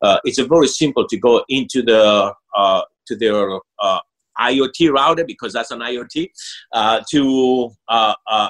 [0.03, 2.35] uh, it's very simple to go into the
[3.07, 3.61] to their
[4.41, 6.31] IoT router because that's an IoT
[7.11, 7.71] to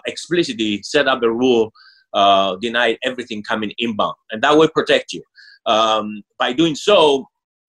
[0.07, 1.73] explicitly set up a rule
[2.15, 5.23] uh, deny everything coming inbound, and that will protect you.
[5.67, 7.29] Um, by doing so,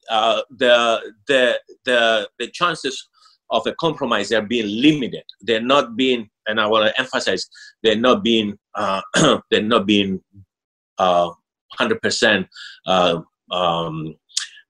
[0.10, 3.10] uh, the the the the chances
[3.49, 5.23] of a compromise are being limited.
[5.41, 7.48] They're not being, and I want to emphasize,
[7.83, 9.02] they're not being uh,
[9.52, 10.21] they're not being
[10.98, 12.48] hundred percent
[13.52, 14.15] um,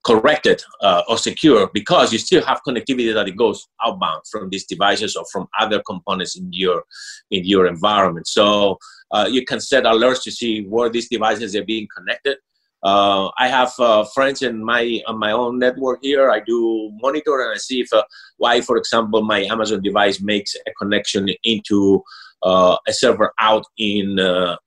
[0.05, 4.65] corrected uh, or secure because you still have connectivity that it goes outbound from these
[4.65, 6.83] devices or from other components in your
[7.31, 8.77] in your environment so
[9.11, 12.37] uh, you can set alerts to see where these devices are being connected
[12.83, 16.29] uh, I have uh, friends in my on my own network here.
[16.29, 18.03] I do monitor and I see if uh,
[18.37, 22.03] why, for example, my Amazon device makes a connection into
[22.43, 24.19] uh, a server out in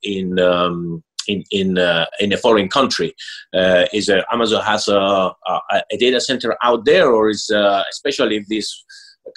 [0.03, 3.15] in um, in in uh, in a foreign country?
[3.55, 5.61] Uh, is uh, Amazon has a, a,
[5.93, 8.85] a, data center out there, or is uh, especially if this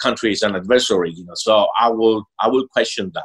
[0.00, 1.12] country is an adversary.
[1.12, 3.24] You know, so I will I will question that.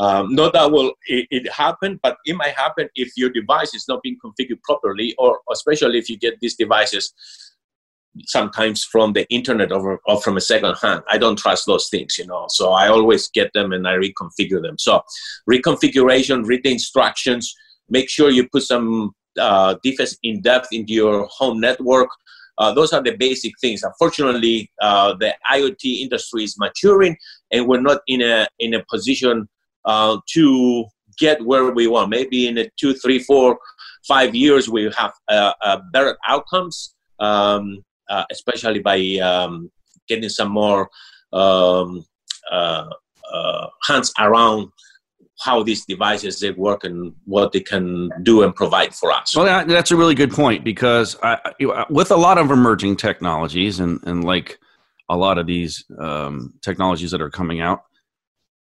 [0.00, 3.86] Um, not that will it, it, happen, but it might happen if your device is
[3.88, 7.12] not being configured properly, or especially if you get these devices
[8.26, 11.02] sometimes from the internet or, or from a second hand.
[11.10, 12.46] I don't trust those things, you know.
[12.48, 14.78] So I always get them and I reconfigure them.
[14.78, 15.02] So
[15.50, 17.54] reconfiguration, read the instructions,
[17.88, 22.08] make sure you put some uh, defense in depth into your home network.
[22.58, 23.82] Uh, those are the basic things.
[23.84, 27.16] Unfortunately, uh, the IoT industry is maturing,
[27.52, 29.48] and we're not in a in a position
[29.84, 30.84] uh, to
[31.18, 32.10] get where we want.
[32.10, 33.58] Maybe in a two, three, four,
[34.06, 37.84] five years, we have uh, uh, better outcomes, um,
[38.30, 39.70] especially by um,
[40.08, 40.88] getting some more
[41.32, 42.04] um,
[43.86, 44.68] hands around
[45.40, 49.36] how these devices they work and what they can do and provide for us.
[49.36, 51.38] Well, that's a really good point because I,
[51.90, 54.58] with a lot of emerging technologies and, and like
[55.08, 57.82] a lot of these um, technologies that are coming out,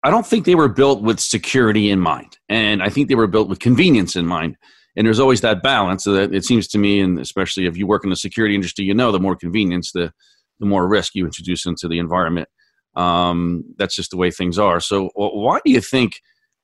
[0.03, 3.27] I don't think they were built with security in mind, and I think they were
[3.27, 4.57] built with convenience in mind.
[4.97, 6.05] And there's always that balance.
[6.05, 8.95] That it seems to me, and especially if you work in the security industry, you
[8.95, 10.13] know, the more convenience, the
[10.59, 12.49] the more risk you introduce into the environment.
[12.97, 14.81] Um, that's just the way things are.
[14.81, 16.21] So, why do you think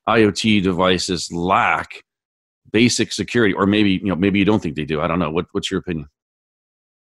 [0.07, 2.03] IoT devices lack
[2.71, 5.01] basic security, or maybe you know maybe you don't think they do.
[5.01, 5.31] I don't know.
[5.31, 6.07] What, what's your opinion?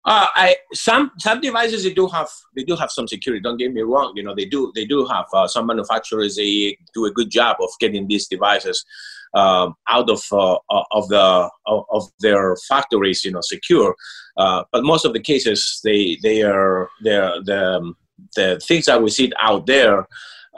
[0.06, 3.42] Uh, I some some devices they do have they do have some security.
[3.42, 4.14] Don't get me wrong.
[4.16, 7.58] You know they do they do have uh, some manufacturers they do a good job
[7.62, 8.84] of getting these devices
[9.34, 10.58] um, out of uh,
[10.92, 13.24] of the of their factories.
[13.24, 13.96] You know secure.
[14.36, 17.94] Uh, but most of the cases they they are they the
[18.36, 20.06] the things that we see out there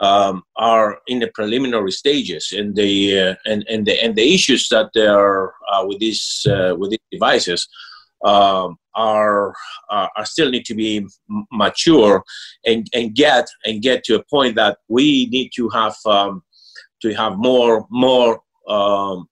[0.00, 4.68] um, are in the preliminary stages, and the uh, and and the and the issues
[4.68, 7.68] that there are uh, with these uh, with these devices
[8.24, 9.54] um, are
[9.90, 11.06] are still need to be
[11.52, 12.22] mature
[12.64, 16.42] and and get and get to a point that we need to have um,
[17.00, 19.28] to have more more um,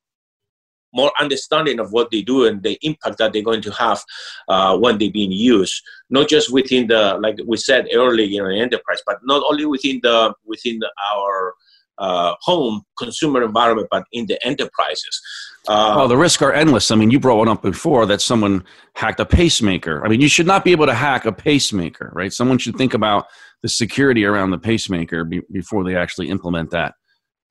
[0.94, 4.02] more understanding of what they do and the impact that they're going to have
[4.48, 8.48] uh, when they're being used not just within the like we said earlier you know
[8.48, 11.54] enterprise but not only within the within the, our
[11.98, 15.20] uh, home consumer environment, but in the enterprises.
[15.68, 16.90] Uh, well, the risks are endless.
[16.90, 18.64] I mean, you brought one up before that someone
[18.94, 20.04] hacked a pacemaker.
[20.04, 22.32] I mean, you should not be able to hack a pacemaker, right?
[22.32, 23.26] Someone should think about
[23.62, 26.94] the security around the pacemaker be, before they actually implement that,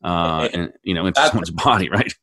[0.04, 2.14] uh, and, you know, into someone's body, right?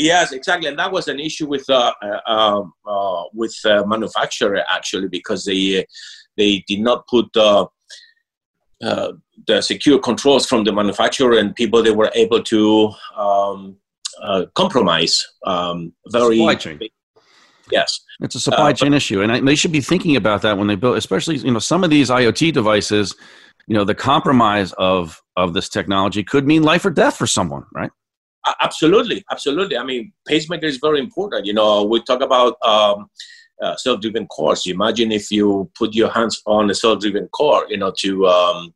[0.00, 4.62] Yes, exactly, and that was an issue with uh, uh, um, uh, with uh, manufacturer
[4.74, 5.84] actually because they
[6.38, 7.66] they did not put uh,
[8.82, 9.12] uh,
[9.46, 13.76] the secure controls from the manufacturer and people they were able to um,
[14.54, 16.80] compromise um, very supply chain.
[17.70, 20.56] Yes, it's a supply chain but, issue, and I, they should be thinking about that
[20.56, 23.14] when they build, especially you know some of these IoT devices.
[23.66, 27.66] You know, the compromise of of this technology could mean life or death for someone,
[27.72, 27.90] right?
[28.60, 29.76] Absolutely, absolutely.
[29.76, 31.44] I mean, pacemaker is very important.
[31.44, 33.10] You know, we talk about um,
[33.60, 34.66] uh, self-driven cars.
[34.66, 38.74] Imagine if you put your hands on a self-driven car, you know, to um,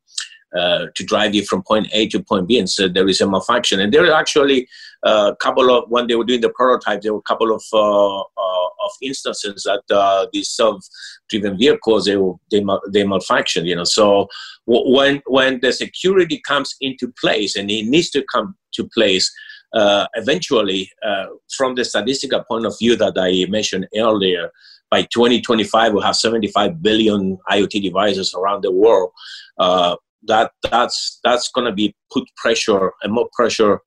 [0.55, 3.29] uh, to drive you from point A to point B, and so there is a
[3.29, 3.81] malfunction.
[3.81, 4.69] And there are actually
[5.05, 7.63] a uh, couple of when they were doing the prototype, there were a couple of
[7.73, 12.17] uh, uh of instances that uh, these self-driven vehicles they
[12.51, 12.63] they
[12.93, 13.65] they malfunction.
[13.65, 14.29] You know, so
[14.67, 19.33] when when the security comes into place, and it needs to come to place
[19.75, 24.51] uh, eventually, uh, from the statistical point of view that I mentioned earlier,
[24.91, 29.11] by 2025 we'll have 75 billion IoT devices around the world.
[29.59, 29.97] Uh,
[30.27, 33.81] that that's that's going to be put pressure and more pressure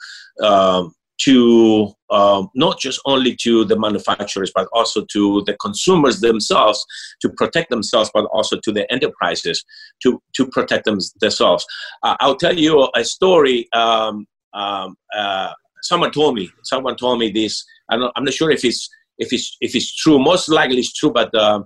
[0.43, 6.85] um, to um, not just only to the manufacturers but also to the consumers themselves
[7.21, 9.63] to protect themselves but also to the enterprises
[10.03, 11.65] to to protect them, themselves
[12.03, 15.51] uh, i'll tell you a story um, um, uh,
[15.88, 17.65] someone told me someone told me this.
[17.89, 20.19] I'm not, I'm not sure if it's if it's if it's true.
[20.19, 21.61] Most likely it's true but uh,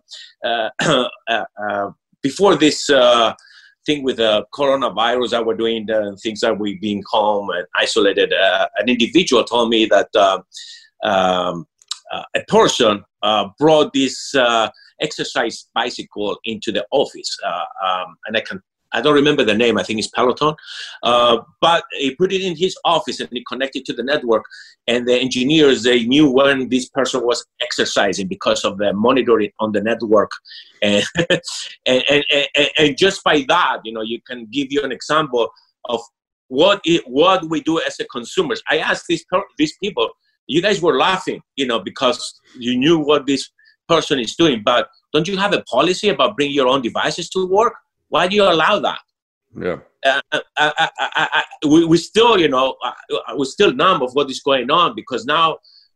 [0.46, 0.70] uh,
[1.30, 1.90] uh, uh
[2.22, 3.34] before this uh,
[3.86, 8.32] thing with the coronavirus that we're doing the things that we've been home and isolated
[8.32, 10.10] an individual told me that
[11.04, 11.66] um,
[12.14, 13.04] a person
[13.58, 14.36] brought this
[15.02, 17.36] exercise bicycle into the office.
[17.84, 18.62] Um, and i can
[18.94, 19.78] I don't remember the name.
[19.78, 20.56] I think it's Peloton.
[21.04, 24.44] Uh, but he put it in his office and he connected to the network.
[24.88, 29.72] And the engineers they knew when this person was exercising because of the monitoring on
[29.72, 30.32] the network.
[30.84, 31.06] And
[31.86, 35.52] and, and, and, and, just by that, you know, you can give you an example
[35.86, 36.02] of
[36.48, 38.64] what it, what we do as a consumers.
[38.68, 39.24] I asked these
[39.60, 40.10] these people.
[40.48, 42.20] You guys were laughing, you know, because
[42.58, 43.52] you knew what this
[43.88, 44.64] person is doing.
[44.66, 47.74] But don't you have a policy about bringing your own devices to work?
[48.12, 49.00] Why do you allow that?
[49.58, 49.78] Yeah.
[50.06, 54.14] Uh, I, I, I, we, we still, you know, uh, uh, we're still numb of
[54.14, 55.54] what is going on because now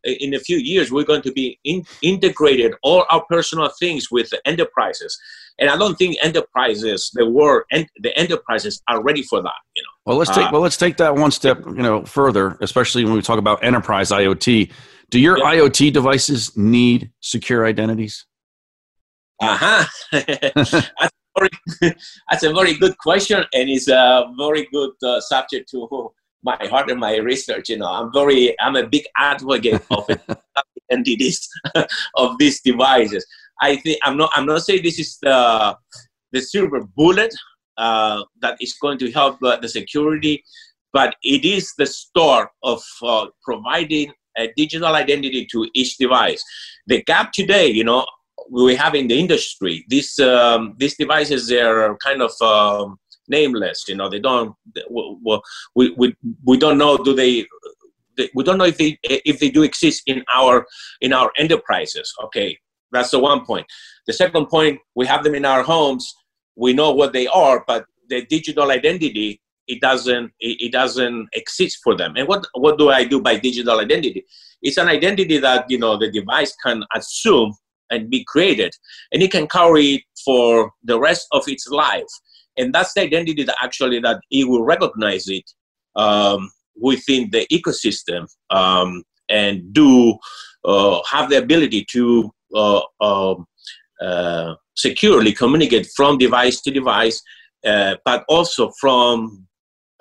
[0.07, 4.09] uh, in a few years we're going to be in, integrated all our personal things
[4.09, 5.19] with the enterprises
[5.59, 9.81] and i don't think enterprises the world and the enterprises are ready for that you
[9.81, 13.03] know well let's take uh, well let's take that one step you know further especially
[13.03, 14.71] when we talk about enterprise iot
[15.09, 15.55] do your yeah.
[15.55, 18.25] iot devices need secure identities
[19.41, 20.71] uh-huh that's,
[21.37, 21.49] very,
[22.29, 26.11] that's a very good question and it's a very good uh, subject to
[26.43, 27.69] my heart and my research.
[27.69, 30.07] You know, I'm very, I'm a big advocate of
[30.91, 31.47] entities
[32.15, 33.25] of these devices.
[33.61, 35.77] I think I'm not, I'm not saying this is the
[36.31, 37.33] the silver bullet
[37.77, 40.43] uh, that is going to help uh, the security,
[40.91, 46.43] but it is the start of uh, providing a digital identity to each device.
[46.87, 48.05] The gap today, you know,
[48.49, 53.85] we have in the industry, these um, these devices they're kind of um, nameless.
[53.87, 54.55] You know, they don't.
[55.75, 56.97] We we we don't know.
[56.97, 57.45] Do they?
[58.33, 60.65] We don't know if they if they do exist in our
[61.01, 62.13] in our enterprises.
[62.25, 62.57] Okay,
[62.91, 63.65] that's the one point.
[64.07, 66.13] The second point, we have them in our homes.
[66.55, 71.95] We know what they are, but the digital identity it doesn't it doesn't exist for
[71.95, 72.13] them.
[72.15, 74.25] And what what do I do by digital identity?
[74.61, 77.55] It's an identity that you know the device can assume
[77.89, 78.71] and be created,
[79.11, 82.03] and it can carry it for the rest of its life.
[82.57, 85.43] And that's the identity that actually that it will recognize it
[85.95, 90.17] um, within the ecosystem um, and do
[90.63, 93.45] uh, have the ability to uh, um,
[94.01, 97.21] uh, securely communicate from device to device,
[97.65, 99.45] uh, but also from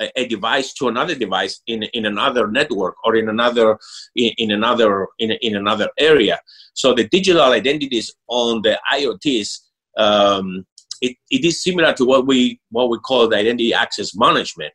[0.01, 3.79] a, a, device to another device in, in another network or in another
[4.17, 6.39] in, in another in, in another area.
[6.75, 9.61] So the digital identities on the IoTs
[9.97, 10.67] um,
[11.01, 14.73] it, it is similar to what we what we call the identity access management,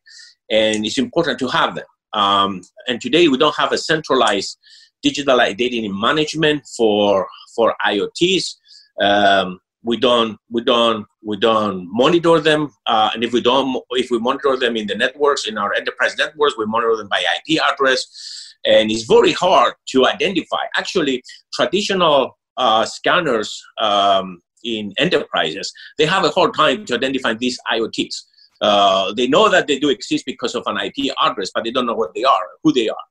[0.50, 1.86] and it's important to have them.
[2.12, 4.58] Um, and today we don't have a centralized
[5.02, 8.56] digital identity management for for IoTs.
[9.00, 14.10] Um, we don't we don't we don't monitor them, uh, and if we don't if
[14.10, 17.60] we monitor them in the networks in our enterprise networks, we monitor them by IP
[17.62, 20.62] address, and it's very hard to identify.
[20.76, 21.22] Actually,
[21.54, 28.14] traditional uh, scanners um, in enterprises, they have a hard time to identify these IoTs.
[28.60, 31.86] Uh, they know that they do exist because of an IP address, but they don't
[31.86, 33.04] know what they are, who they are.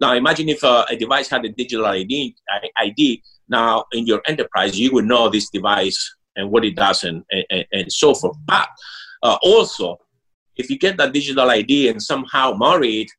[0.00, 2.36] Now, imagine if uh, a device had a digital ID,
[2.78, 3.22] ID.
[3.48, 7.64] Now, in your enterprise, you would know this device and what it does and, and,
[7.72, 8.36] and so forth.
[8.44, 8.68] But
[9.22, 9.98] uh, also,
[10.56, 13.10] if you get that digital ID and somehow marry it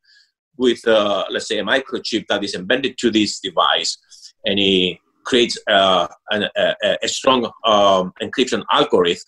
[0.56, 3.98] with, uh, let's say, a microchip that is embedded to this device,
[4.44, 9.24] and it creates a, a, a strong um, encryption algorithm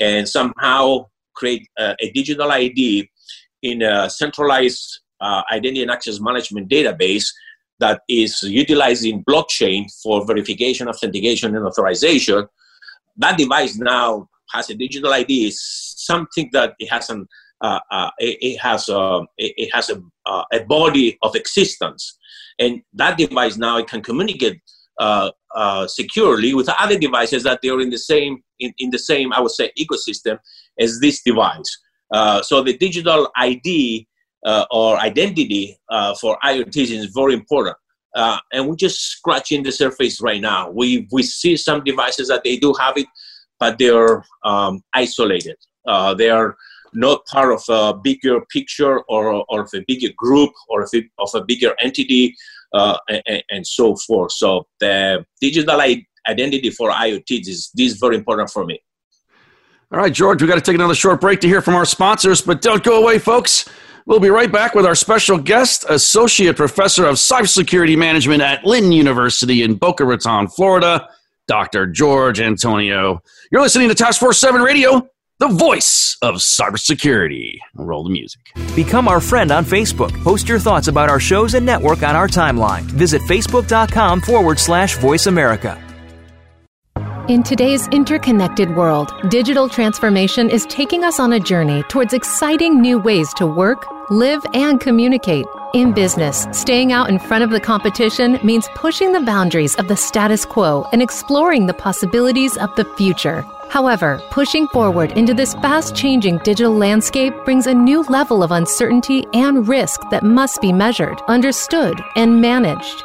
[0.00, 3.08] and somehow create a, a, digital ID
[3.62, 7.26] in a centralized uh, identity and access management database
[7.78, 12.46] that is utilizing blockchain for verification, authentication, and authorization.
[13.16, 15.48] That device now has a digital ID.
[15.48, 17.26] It's something that it has an
[17.60, 22.18] uh, uh, it, it, has a it, has a, uh, a body of existence,
[22.58, 24.60] and that device now it can communicate
[25.00, 28.98] uh, uh, securely with other devices that they are in the same in, in the
[28.98, 30.38] same I would say ecosystem
[30.78, 31.78] as this device.
[32.12, 34.06] Uh, so the digital ID
[34.44, 37.76] uh, or identity uh, for IoTs is very important.
[38.14, 40.70] Uh, and we're just scratching the surface right now.
[40.70, 43.06] We we see some devices that they do have it,
[43.58, 45.56] but they're um, isolated.
[46.18, 46.56] they are
[46.94, 51.08] not part of a bigger picture or, or of a bigger group or of a,
[51.18, 52.34] of a bigger entity
[52.74, 54.32] uh, and, and, so forth.
[54.32, 55.80] So the digital
[56.28, 58.82] identity for IoT is this is very important for me.
[59.92, 62.40] All right, George, we got to take another short break to hear from our sponsors,
[62.40, 63.68] but don't go away, folks.
[64.06, 68.92] We'll be right back with our special guest, Associate Professor of Cybersecurity Management at Lynn
[68.92, 71.08] University in Boca Raton, Florida,
[71.46, 71.86] Dr.
[71.86, 73.22] George Antonio.
[73.50, 75.08] You're listening to Task Force 7 Radio
[75.42, 77.58] the voice of cybersecurity.
[77.74, 78.52] Roll the music.
[78.76, 80.12] Become our friend on Facebook.
[80.22, 82.82] Post your thoughts about our shows and network on our timeline.
[82.82, 85.91] Visit facebook.com forward slash voice America.
[87.28, 92.98] In today's interconnected world, digital transformation is taking us on a journey towards exciting new
[92.98, 95.46] ways to work, live, and communicate.
[95.72, 99.96] In business, staying out in front of the competition means pushing the boundaries of the
[99.96, 103.46] status quo and exploring the possibilities of the future.
[103.68, 109.28] However, pushing forward into this fast changing digital landscape brings a new level of uncertainty
[109.32, 113.04] and risk that must be measured, understood, and managed.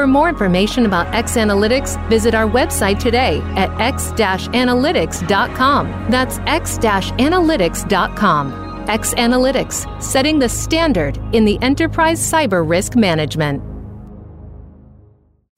[0.00, 6.10] For more information about X Analytics, visit our website today at x-analytics.com.
[6.10, 8.88] That's x-analytics.com.
[8.88, 13.62] X Analytics, setting the standard in the enterprise cyber risk management.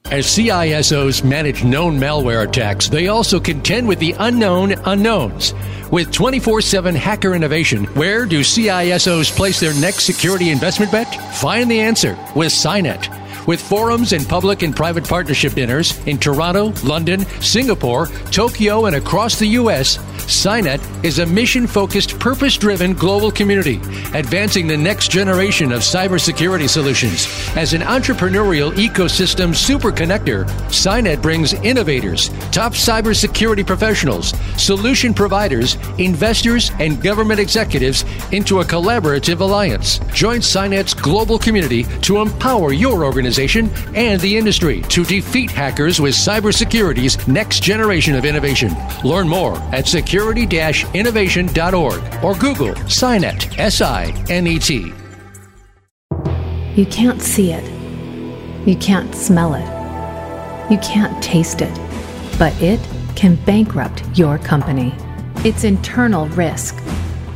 [0.07, 5.55] As CISOs manage known malware attacks, they also contend with the unknown unknowns.
[5.93, 11.15] With 24 7 hacker innovation, where do CISOs place their next security investment bet?
[11.37, 13.22] Find the answer with SINET.
[13.47, 19.39] With forums and public and private partnership dinners in Toronto, London, Singapore, Tokyo, and across
[19.39, 19.99] the U.S.,
[20.33, 23.77] SINET is a mission focused, purpose driven global community,
[24.15, 27.27] advancing the next generation of cybersecurity solutions.
[27.55, 30.43] As an entrepreneurial ecosystem super connector,
[31.21, 39.99] brings innovators, top cybersecurity professionals, solution providers, investors, and government executives into a collaborative alliance.
[40.15, 46.15] Join SINET's global community to empower your organization and the industry to defeat hackers with
[46.15, 48.75] cybersecurity's next generation of innovation.
[49.05, 50.22] Learn more at security
[50.95, 54.93] innovation.org or Google SINET, S I N E T.
[56.75, 57.65] You can't see it.
[58.67, 60.71] You can't smell it.
[60.71, 61.75] You can't taste it.
[62.39, 62.81] But it
[63.15, 64.95] can bankrupt your company.
[65.45, 66.83] It's internal risk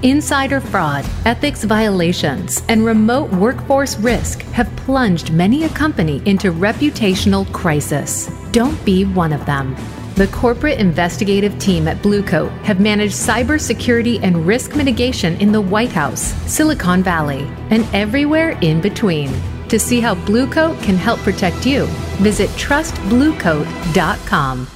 [0.03, 7.51] Insider fraud, ethics violations, and remote workforce risk have plunged many a company into reputational
[7.53, 8.30] crisis.
[8.53, 9.74] Don't be one of them.
[10.16, 15.92] The corporate investigative team at Bluecoat have managed cybersecurity and risk mitigation in the White
[15.92, 19.30] House, Silicon Valley, and everywhere in between.
[19.68, 21.84] To see how Bluecoat can help protect you,
[22.22, 24.76] visit trustbluecoat.com.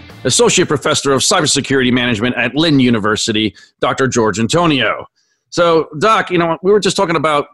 [0.23, 4.07] Associate Professor of Cybersecurity Management at Lynn University, Dr.
[4.07, 5.07] George Antonio.
[5.49, 7.47] So, Doc, you know, we were just talking about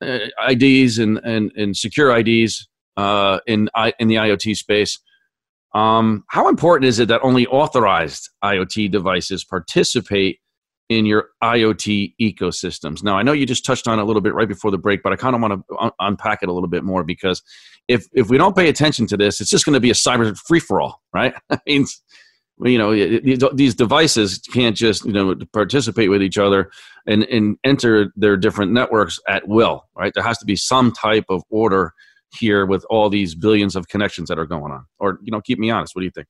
[0.00, 4.98] uh, IDs and, and, and secure IDs uh, in, I, in the IoT space.
[5.74, 10.40] Um, how important is it that only authorized IoT devices participate
[10.88, 13.02] in your IoT ecosystems?
[13.02, 15.02] Now, I know you just touched on it a little bit right before the break,
[15.02, 17.42] but I kind of want to un- unpack it a little bit more because
[17.88, 20.36] if if we don't pay attention to this, it's just going to be a cyber
[20.36, 21.34] free for all, right?
[21.50, 21.86] I mean,
[22.60, 26.70] you know, these devices can't just you know participate with each other
[27.06, 30.12] and and enter their different networks at will, right?
[30.14, 31.92] There has to be some type of order
[32.36, 34.84] here with all these billions of connections that are going on.
[34.98, 35.94] Or you know, keep me honest.
[35.94, 36.28] What do you think?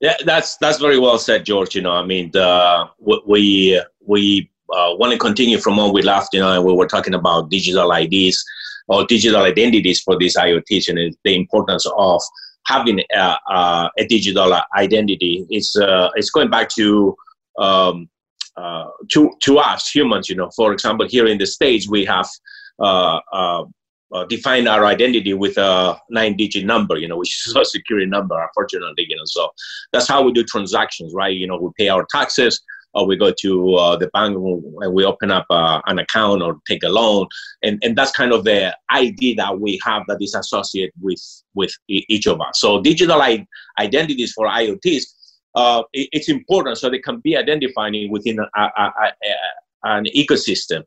[0.00, 1.74] Yeah, that's that's very well said, George.
[1.74, 6.32] You know, I mean, the, we we uh, want to continue from what we left.
[6.32, 8.42] You know, we were talking about digital IDs
[8.88, 12.20] or digital identities for these IoTs and the importance of
[12.66, 15.46] having a, a, a digital identity.
[15.48, 17.16] It's, uh, it's going back to,
[17.58, 18.08] um,
[18.56, 22.28] uh, to, to us humans, you know, for example, here in the States, we have
[22.80, 23.20] uh,
[24.12, 28.06] uh, defined our identity with a nine digit number, you know, which is a security
[28.06, 29.48] number, unfortunately, you know, so
[29.92, 31.34] that's how we do transactions, right?
[31.34, 32.60] You know, we pay our taxes,
[32.94, 36.58] or we go to uh, the bank and we open up uh, an account or
[36.66, 37.26] take a loan
[37.62, 41.20] and, and that's kind of the ID that we have that is associated with
[41.54, 42.60] with each of us.
[42.60, 43.22] So digital
[43.78, 45.14] identities for iots
[45.54, 49.12] uh, it, it's important so they can be identified within a, a, a,
[49.84, 50.82] an ecosystem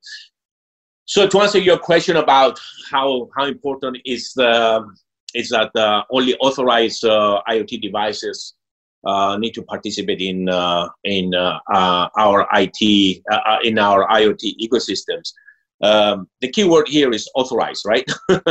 [1.05, 2.59] so to answer your question about
[2.91, 4.85] how how important is the
[5.33, 8.53] is that uh, only authorized uh, iot devices
[9.05, 13.21] uh, need to participate in uh, in uh, uh our IT
[13.63, 15.33] in our IoT ecosystems.
[15.81, 18.09] Um, the key word here is authorized, right?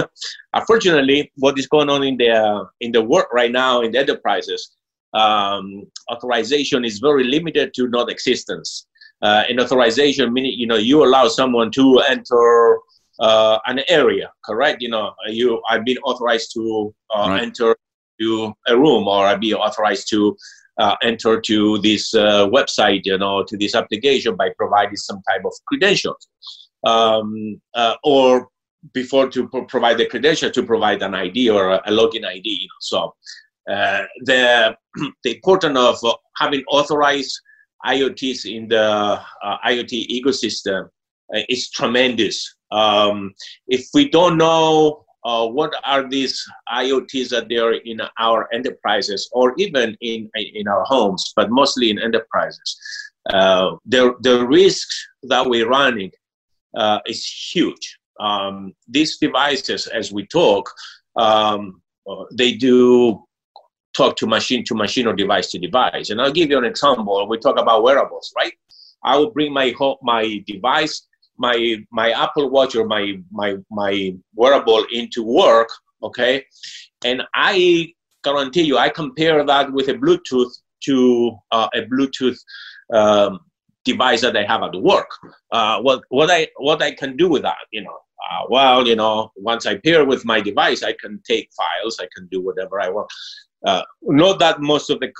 [0.52, 4.72] Unfortunately, what is going on in the in the work right now in the enterprises,
[5.14, 8.86] um, authorization is very limited to non-existence.
[9.48, 12.78] In authorization, meaning you know you allow someone to enter
[13.20, 14.82] an area, correct?
[14.82, 17.42] You know, you I've been authorized to right.
[17.42, 17.76] enter
[18.20, 20.36] to a room or I be authorized to
[20.78, 25.42] uh, enter to this uh, website, you know, to this application by providing some type
[25.44, 26.28] of credentials.
[26.84, 28.48] Um, uh, or
[28.92, 32.48] before to pro- provide the credential to provide an ID or a, a login ID.
[32.48, 32.80] You know.
[32.80, 33.14] So
[33.70, 34.76] uh, the,
[35.24, 37.40] the importance of uh, having authorized
[37.86, 40.88] IoTs in the uh, IoT ecosystem
[41.48, 42.54] is tremendous.
[42.70, 43.34] Um,
[43.68, 49.28] if we don't know uh, what are these IoTs that they are in our enterprises
[49.32, 52.78] or even in in our homes, but mostly in enterprises.
[53.32, 54.88] Uh, the the risk
[55.22, 56.10] that we're running
[56.76, 57.98] uh, is huge.
[58.18, 60.68] Um, these devices, as we talk,
[61.16, 63.22] um, uh, they do
[63.94, 66.10] talk to machine to machine or device to device.
[66.10, 67.28] And I'll give you an example.
[67.28, 68.52] We talk about wearables, right?
[69.04, 71.06] I will bring my my device
[71.38, 75.68] my my Apple Watch or my my my wearable into work,
[76.02, 76.44] okay,
[77.04, 80.52] and I guarantee you, I compare that with a Bluetooth
[80.84, 82.38] to uh, a Bluetooth
[82.92, 83.40] um,
[83.84, 85.10] device that I have at work.
[85.50, 87.98] Uh, what what I what I can do with that, you know.
[88.30, 92.06] Uh, well, you know, once I pair with my device, I can take files, I
[92.16, 93.10] can do whatever I want.
[93.66, 95.12] Uh, not that most of the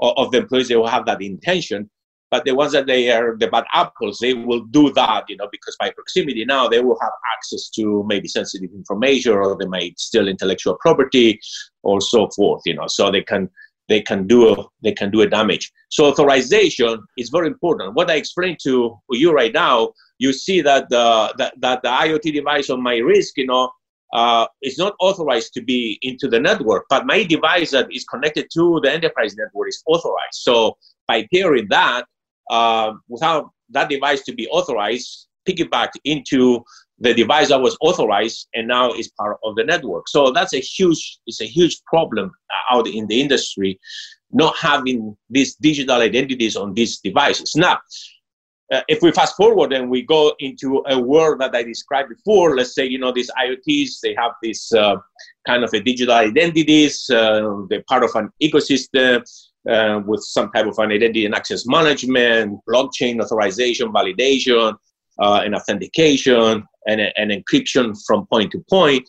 [0.00, 1.88] of the employees they will have that intention,
[2.30, 5.48] but the ones that they are the bad apples, they will do that, you know,
[5.50, 9.98] because by proximity now they will have access to maybe sensitive information or they might
[9.98, 11.38] steal intellectual property
[11.82, 13.48] or so forth, you know, so they can
[13.88, 15.72] they can do they can do a damage.
[15.90, 17.94] So authorization is very important.
[17.94, 22.32] What I explained to you right now, you see that the that, that the IoT
[22.32, 23.70] device on my wrist, you know,
[24.12, 28.46] uh, is not authorized to be into the network, but my device that is connected
[28.54, 30.34] to the enterprise network is authorized.
[30.34, 32.04] So by pairing that,
[32.50, 36.64] uh, without that device to be authorized, piggyback into
[36.98, 40.08] the device that was authorized and now is part of the network.
[40.08, 42.32] So that's a huge, it's a huge problem
[42.70, 43.78] out in the industry,
[44.32, 47.54] not having these digital identities on these devices.
[47.54, 47.78] Now,
[48.72, 52.56] uh, if we fast forward and we go into a world that I described before,
[52.56, 54.96] let's say, you know, these IoTs, they have this uh,
[55.46, 59.22] kind of a digital identities, uh, they're part of an ecosystem,
[59.70, 64.74] uh, with some type of an identity and access management, blockchain authorization, validation,
[65.20, 69.06] uh, and authentication, and, and encryption from point to point,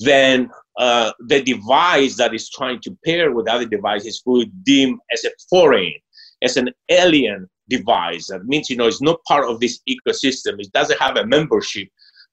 [0.00, 5.24] then uh, the device that is trying to pair with other devices would deem as
[5.24, 5.92] a foreign,
[6.42, 8.28] as an alien device.
[8.28, 10.58] That means, you know, it's not part of this ecosystem.
[10.58, 11.88] It doesn't have a membership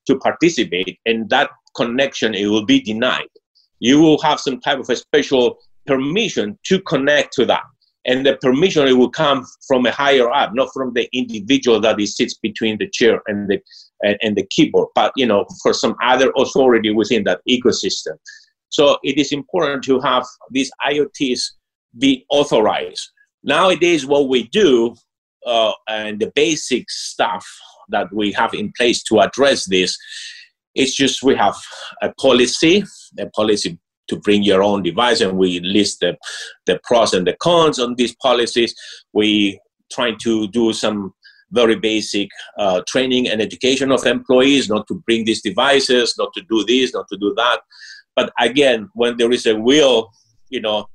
[0.08, 3.30] to participate, and that connection it will be denied.
[3.80, 7.64] You will have some type of a special permission to connect to that.
[8.06, 12.00] And the permission it will come from a higher up, not from the individual that
[12.00, 13.60] is sits between the chair and the
[14.04, 18.18] and, and the keyboard, but you know, for some other authority within that ecosystem.
[18.70, 21.42] So it is important to have these IoTs
[22.00, 23.12] be authorized.
[23.44, 24.96] Nowadays, what we do
[25.46, 27.46] uh, and the basic stuff
[27.90, 29.98] that we have in place to address this
[30.76, 31.56] it's just we have
[32.02, 32.84] a policy,
[33.20, 33.78] a policy
[34.08, 36.18] to bring your own device and we list the,
[36.66, 38.74] the pros and the cons on these policies.
[39.14, 39.60] We
[39.92, 41.14] try to do some
[41.52, 46.42] very basic uh, training and education of employees not to bring these devices, not to
[46.50, 47.62] do this, not to do that.
[48.16, 50.12] But again, when there is a will,
[50.50, 50.88] you know,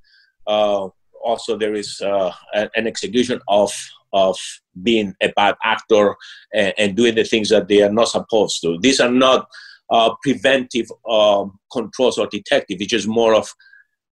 [0.46, 0.88] uh,
[1.22, 3.72] also there is uh, an execution of
[4.12, 4.36] of
[4.82, 6.16] being a bad actor
[6.54, 8.78] and, and, doing the things that they are not supposed to.
[8.80, 9.48] These are not
[9.90, 12.78] uh, preventive um, controls or detective.
[12.80, 13.52] It's just more of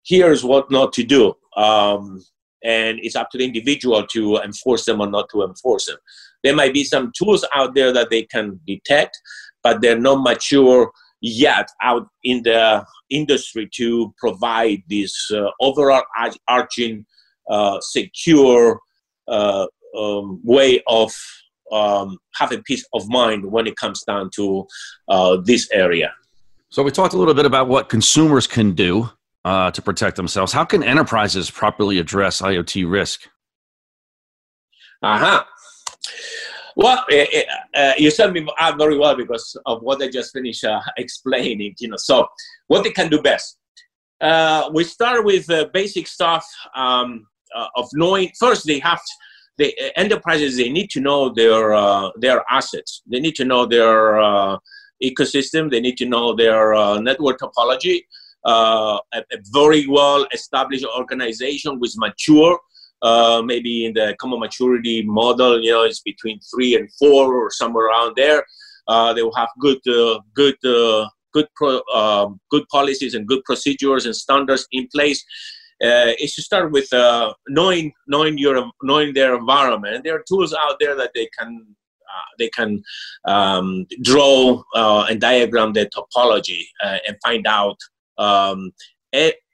[0.05, 1.34] here's what not to do.
[1.57, 2.22] Um,
[2.64, 5.99] and it's up to the individual to enforce them or not to enforce them.
[6.43, 9.18] There might be some tools out there that they can detect,
[9.62, 16.03] but they're not mature yet out in the industry to provide this uh, overall
[16.49, 17.07] arching,
[17.49, 18.80] uh, secure
[19.28, 19.66] uh,
[19.97, 21.14] um, way of
[21.72, 24.66] um, have a peace of mind when it comes down to
[25.09, 26.12] uh, this area.
[26.68, 29.11] So we talked a little bit about what consumers can do
[29.44, 30.53] uh, to protect themselves.
[30.53, 33.28] How can enterprises properly address IoT risk?
[35.03, 35.44] Uh huh.
[36.76, 40.32] Well, it, it, uh, you said me up very well because of what I just
[40.32, 41.74] finished uh, explaining.
[41.78, 42.28] You know, so
[42.66, 43.59] what they can do best.
[44.20, 46.47] Uh, we start with basic stuff.
[46.74, 49.12] Um, uh, of knowing first they have to,
[49.59, 53.03] the enterprises they need to know their uh, their assets.
[53.07, 54.59] They need to know their uh,
[55.03, 55.71] ecosystem.
[55.71, 58.03] They need to know their uh, network topology.
[58.45, 62.57] Uh, a, a, very well established organization with mature
[63.03, 67.51] uh, maybe in the common maturity model you know it's between three and four or
[67.51, 68.45] somewhere around there.
[69.15, 69.81] They will have good
[70.35, 70.57] good
[71.37, 75.25] good pro, um, good policies and good procedures and standards in place
[75.85, 80.05] uh, is to start with uh, knowing knowing your knowing their environment.
[80.05, 81.77] There are tools out there that they can
[82.16, 82.83] uh, they can
[83.27, 87.77] um, draw uh, and diagram their topology uh, and find out
[88.18, 88.72] um,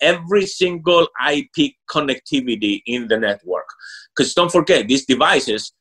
[0.01, 3.67] every single IP connectivity in the network.
[4.15, 5.73] Because don't forget, these devices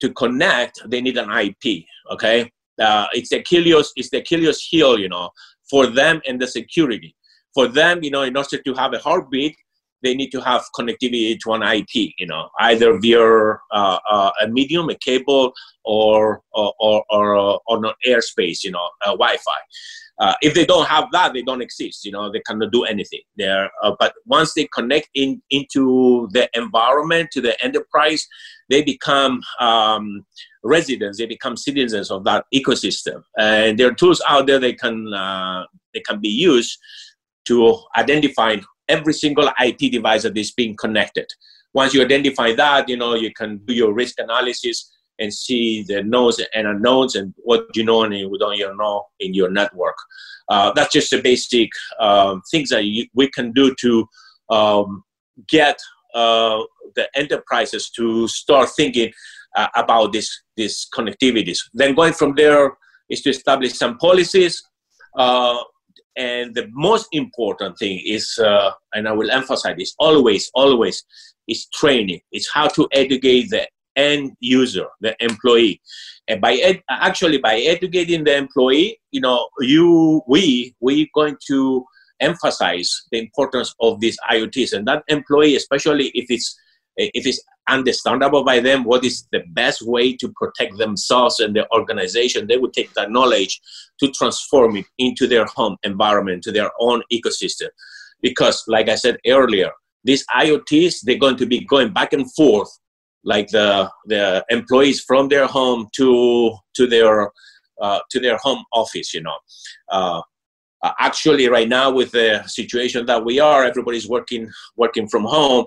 [0.00, 1.84] to connect, they need an IP.
[2.12, 5.30] Okay, uh, it's the Achilles, it's the Achilles heel, you know,
[5.68, 7.14] for them and the security.
[7.54, 9.56] For them, you know, in order to have a heartbeat,
[10.02, 14.48] they need to have connectivity to an IP, you know, either via uh, uh, a
[14.48, 15.52] medium, a cable,
[15.84, 19.58] or or or, or uh, on an airspace, you know, Wi-Fi.
[20.18, 22.04] Uh, if they don't have that, they don't exist.
[22.04, 23.70] You know, they cannot do anything there.
[23.82, 28.26] Uh, but once they connect in into the environment to the enterprise,
[28.70, 30.24] they become um,
[30.64, 31.18] residents.
[31.18, 33.22] They become citizens of that ecosystem.
[33.38, 36.78] And there are tools out there they can uh, they can be used
[37.46, 38.56] to identify
[38.88, 41.26] every single IT device that is being connected.
[41.74, 46.02] Once you identify that, you know, you can do your risk analysis and see the
[46.02, 49.96] nodes and unknowns and what you know and you don't know in your network.
[50.48, 51.70] Uh, that's just the basic
[52.00, 54.06] um, things that you, we can do to
[54.50, 55.02] um,
[55.48, 55.78] get
[56.14, 56.60] uh,
[56.94, 59.12] the enterprises to start thinking
[59.56, 61.58] uh, about this these connectivities.
[61.74, 62.76] Then going from there
[63.10, 64.62] is to establish some policies
[65.16, 65.58] uh,
[66.16, 71.04] and the most important thing is, uh, and I will emphasize this always, always,
[71.48, 72.20] is training.
[72.32, 75.80] It's how to educate the end user, the employee.
[76.28, 81.84] And by ed- actually by educating the employee, you know, you we we going to
[82.20, 86.58] emphasize the importance of these IoTs, and that employee, especially if it's
[86.96, 91.66] if it's understandable by them what is the best way to protect themselves and their
[91.72, 93.60] organization they would take that knowledge
[93.98, 97.68] to transform it into their home environment to their own ecosystem.
[98.22, 99.70] Because like i said earlier
[100.04, 102.70] these iots they're going to be going back and forth
[103.24, 107.30] like the the employees from their home to to their
[107.82, 109.36] uh, to their home office you know.
[109.90, 110.22] Uh,
[111.00, 115.66] actually right now with the situation that we are everybody's working working from home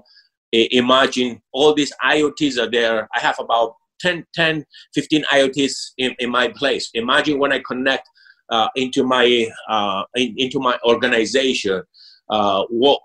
[0.52, 3.08] imagine all these IoTs are there.
[3.16, 6.90] I have about 10, 10 15 IoTs in, in my place.
[6.94, 8.08] Imagine when I connect
[8.50, 11.84] uh, into my uh, in, into my organization,
[12.30, 13.00] uh, what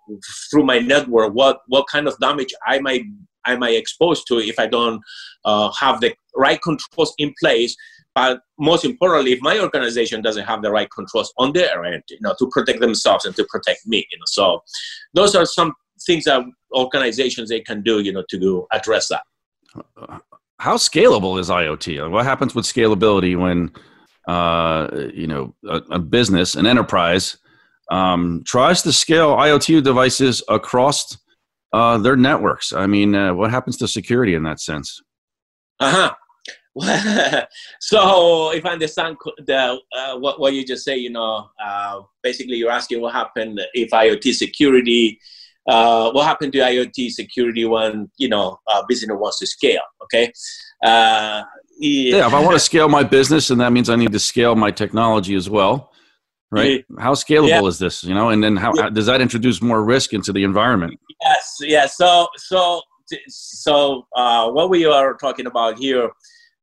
[0.51, 3.03] through my network, what what kind of damage I might
[3.45, 5.01] I might expose to if I don't
[5.45, 7.77] uh, have the right controls in place.
[8.15, 12.19] But most importantly, if my organization doesn't have the right controls on their end, you
[12.21, 14.63] know, to protect themselves and to protect me, you know, so
[15.15, 15.73] those are some
[16.05, 16.43] things that
[16.73, 19.23] organizations they can do, you know, to do, address that.
[20.59, 22.11] How scalable is IoT?
[22.11, 23.73] What happens with scalability when,
[24.29, 27.37] uh, you know, a, a, business, an enterprise,
[27.91, 31.19] um, tries to scale IoT devices across
[31.73, 32.73] uh, their networks?
[32.73, 35.03] I mean, uh, what happens to security in that sense?
[35.81, 36.15] Uh huh.
[37.81, 42.57] so if I understand the, uh, what, what you just say, you know, uh, basically
[42.57, 45.21] you're asking what happened if IoT security
[45.67, 49.83] uh, what happened to IoT security when you know a business wants to scale?
[50.03, 50.33] Okay.
[50.85, 51.43] Uh,
[51.79, 52.17] yeah.
[52.19, 52.27] yeah.
[52.27, 54.71] if I want to scale my business, and that means I need to scale my
[54.71, 55.91] technology as well,
[56.51, 56.85] right?
[56.89, 57.03] Yeah.
[57.03, 57.65] How scalable yeah.
[57.65, 58.05] is this?
[58.05, 60.99] You know, and then how, how, does that introduce more risk into the environment?
[61.23, 61.57] Yes.
[61.61, 61.87] Yeah.
[61.87, 62.83] So so
[63.29, 66.11] so uh, what we are talking about here.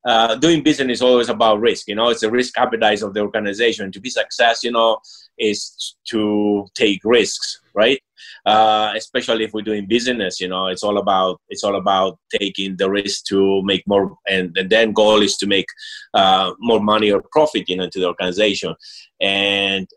[0.04, 1.88] Uh, doing business is always about risk.
[1.88, 3.92] You know, it's a risk appetite of the organization.
[3.92, 4.98] To be success, you know,
[5.38, 8.00] is to take risks, right?
[8.46, 10.40] uh, especially if we're doing business.
[10.40, 14.56] You know, it's all about it's all about taking the risk to make more, and,
[14.58, 15.68] and then goal is to make
[16.14, 18.76] uh, more money or profit, you know, to the organization.
[19.22, 19.88] And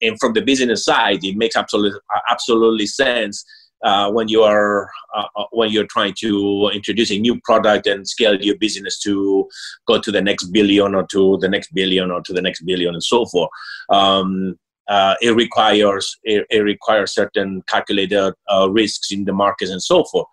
[0.00, 3.44] and from the business side, it makes absolutely absolutely sense.
[3.84, 8.06] Uh, when you are uh, uh, when you're trying to introduce a new product and
[8.06, 9.48] scale your business to
[9.88, 12.94] go to the next billion or to the next billion or to the next billion
[12.94, 13.50] and so forth.
[13.90, 14.56] Um,
[14.92, 20.04] uh, it requires it, it, requires certain calculated uh, risks in the markets and so
[20.04, 20.26] forth.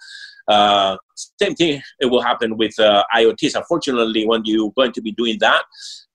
[0.49, 0.97] Uh,
[1.41, 3.55] same thing it will happen with uh, IoTs.
[3.55, 5.64] Unfortunately, when you're going to be doing that,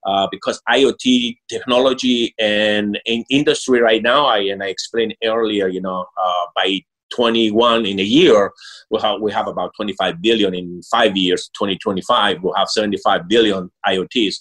[0.05, 5.81] uh, because IoT technology and in industry right now, I and I explained earlier, you
[5.81, 6.81] know, uh, by
[7.15, 8.51] 21 in a year,
[8.91, 11.49] we have we have about 25 billion in five years.
[11.57, 14.35] 2025, we'll have 75 billion IoTs.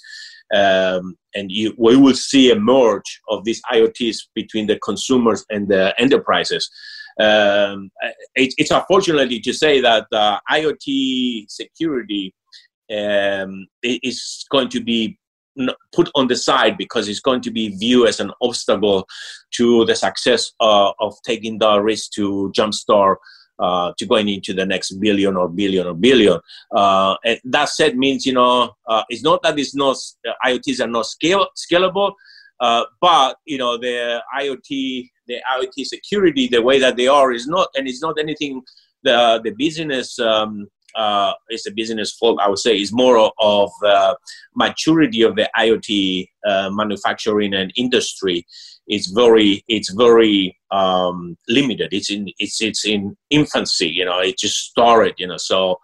[0.55, 5.69] Um, and you, we will see a merge of these IoTs between the consumers and
[5.69, 6.69] the enterprises.
[7.21, 7.91] Um,
[8.35, 12.35] it, it's unfortunately to say that uh, IoT security
[12.93, 15.19] um, is going to be
[15.93, 19.07] put on the side because it's going to be viewed as an obstacle
[19.53, 23.17] to the success uh, of taking the risk to jumpstart
[23.59, 26.41] uh, to going into the next billion or billion or billion.
[26.75, 29.97] Uh, and that said means, you know, uh, it's not that it's not,
[30.29, 32.13] uh, IoTs are not scale, scalable,
[32.61, 37.47] uh, but, you know, the IoT, the IoT security, the way that they are is
[37.47, 38.63] not, and it's not anything
[39.03, 43.71] the, the business um, uh, is a business fault, I would say, is more of
[44.55, 46.29] maturity of the IoT
[46.73, 48.47] manufacturing and industry.
[48.87, 51.89] It's very, it's very um, limited.
[51.93, 53.89] It's in, it's, it's in infancy.
[53.89, 55.15] You know, it just started.
[55.19, 55.79] You know, so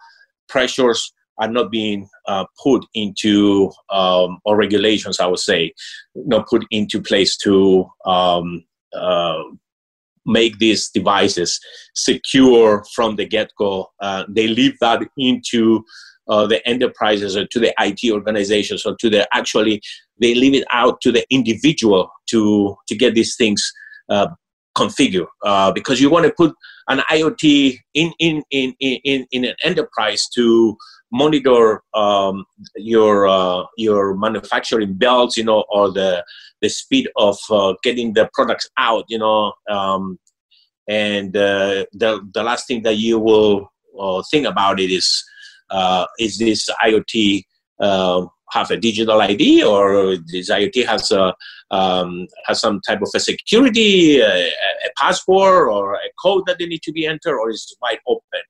[0.49, 5.19] pressures are not being uh, put into um, or regulations.
[5.19, 5.73] I would say,
[6.15, 9.41] not put into place to um, uh,
[10.25, 11.59] make these devices
[11.95, 13.87] secure from the get-go.
[13.99, 15.83] Uh, they leave that into
[16.27, 19.81] uh, the enterprises or to the IT organizations or to the actually
[20.21, 23.71] they leave it out to the individual to to get these things
[24.09, 24.27] uh,
[24.77, 26.53] configured uh, because you want to put
[26.87, 30.77] an IoT in in in in in an enterprise to
[31.11, 32.45] monitor um,
[32.75, 36.23] your uh, your manufacturing belts, you know, or the
[36.61, 39.53] the speed of uh, getting the products out, you know.
[39.69, 40.19] Um,
[40.87, 43.67] and uh, the the last thing that you will
[43.99, 45.23] uh, think about it is
[46.19, 47.43] is this IoT
[48.51, 51.33] have a digital ID or this IoT has a
[51.71, 56.65] um, has some type of a security, a, a password, or a code that they
[56.65, 58.41] need to be entered, or is wide open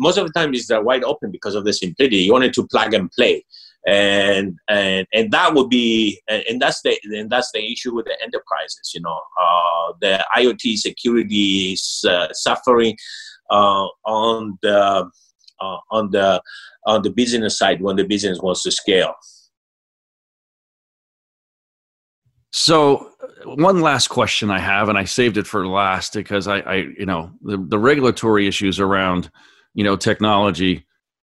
[0.00, 2.16] most of the time is they're wide open because of the simplicity.
[2.16, 3.44] You wanted to plug and play,
[3.86, 8.16] and and and that would be and that's the and that's the issue with the
[8.22, 8.92] enterprises.
[8.94, 12.96] You know, uh, the IoT security is uh, suffering
[13.50, 15.10] uh, on the
[15.60, 16.42] uh, on the
[16.86, 19.14] on the business side when the business wants to scale.
[22.52, 23.12] So,
[23.44, 27.06] one last question I have, and I saved it for last because I, I you
[27.06, 29.30] know, the, the regulatory issues around
[29.74, 30.86] you know, technology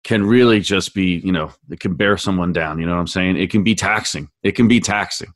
[0.04, 2.78] can really just be, you know, it can bear someone down.
[2.78, 3.36] You know what I'm saying?
[3.36, 4.30] It can be taxing.
[4.42, 5.32] It can be taxing.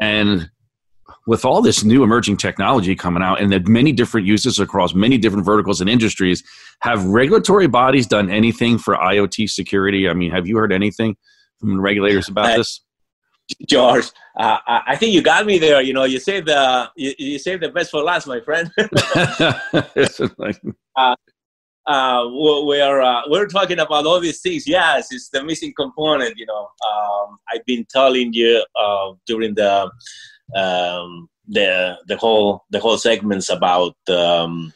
[0.00, 0.50] And
[1.26, 5.18] with all this new emerging technology coming out and the many different uses across many
[5.18, 6.42] different verticals and industries,
[6.80, 10.08] have regulatory bodies done anything for IoT security?
[10.08, 11.16] I mean, have you heard anything
[11.58, 12.80] from regulators about uh, this?
[13.66, 14.06] George,
[14.38, 15.82] uh, I think you got me there.
[15.82, 18.70] You know, you saved the you, you saved the best for last, my friend.
[20.96, 21.16] uh,
[21.86, 24.66] uh, we're uh, we're talking about all these things.
[24.66, 26.36] Yes, it's the missing component.
[26.36, 29.90] You know, um, I've been telling you uh, during the
[30.54, 34.72] um, the the whole the whole segments about um,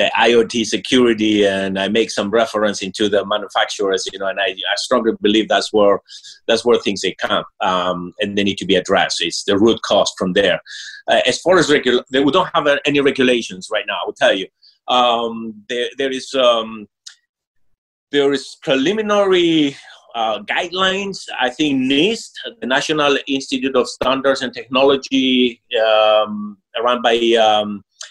[0.00, 4.06] the IoT security, and I make some reference into the manufacturers.
[4.12, 6.00] You know, and I, I strongly believe that's where
[6.48, 9.22] that's where things they come, um, and they need to be addressed.
[9.22, 10.60] It's the root cause from there.
[11.08, 13.98] Uh, as far as regul- we don't have any regulations right now.
[14.02, 14.46] I will tell you
[14.88, 16.86] um, there, there is um,
[18.10, 19.76] there is preliminary
[20.14, 21.26] uh, guidelines.
[21.38, 22.30] I think NIST,
[22.60, 28.09] the National Institute of Standards and Technology, um, run by um, uh,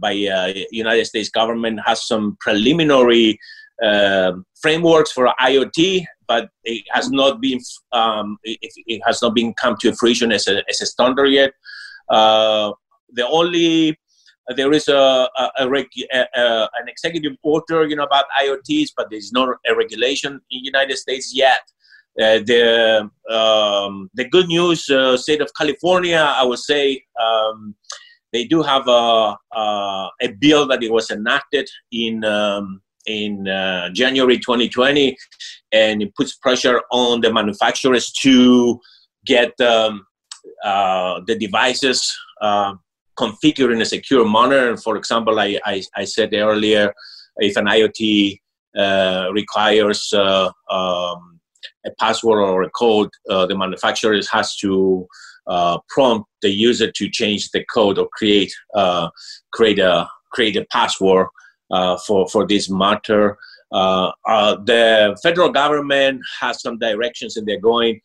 [0.00, 3.38] by uh, United States government, has some preliminary
[3.82, 7.60] uh, frameworks for IoT, but it has not been
[7.92, 11.52] um, it, it, has not been come to fruition as a, as a standard yet.
[12.08, 12.72] Uh,
[13.12, 13.98] the only
[14.54, 19.32] there is a, a, a, a, an executive order, you know, about IoTs, but there's
[19.32, 21.60] not a regulation in the United States yet.
[22.18, 27.74] Uh, the um, the good news, uh, state of California, I would say, um,
[28.32, 33.88] they do have a, a, a bill that it was enacted in um, in uh,
[33.90, 35.16] January 2020,
[35.72, 38.80] and it puts pressure on the manufacturers to
[39.24, 40.04] get um,
[40.64, 42.74] uh, the devices uh,
[43.18, 44.76] configure in a secure manner.
[44.76, 46.92] For example, I, I, I said earlier,
[47.36, 48.40] if an IoT
[48.76, 51.40] uh, requires uh, um,
[51.84, 55.06] a password or a code, uh, the manufacturer has to
[55.46, 59.08] uh, prompt the user to change the code or create uh,
[59.52, 61.28] create a create a password
[61.70, 63.36] uh, for for this matter.
[63.70, 68.00] the federal government has some directions, and they're going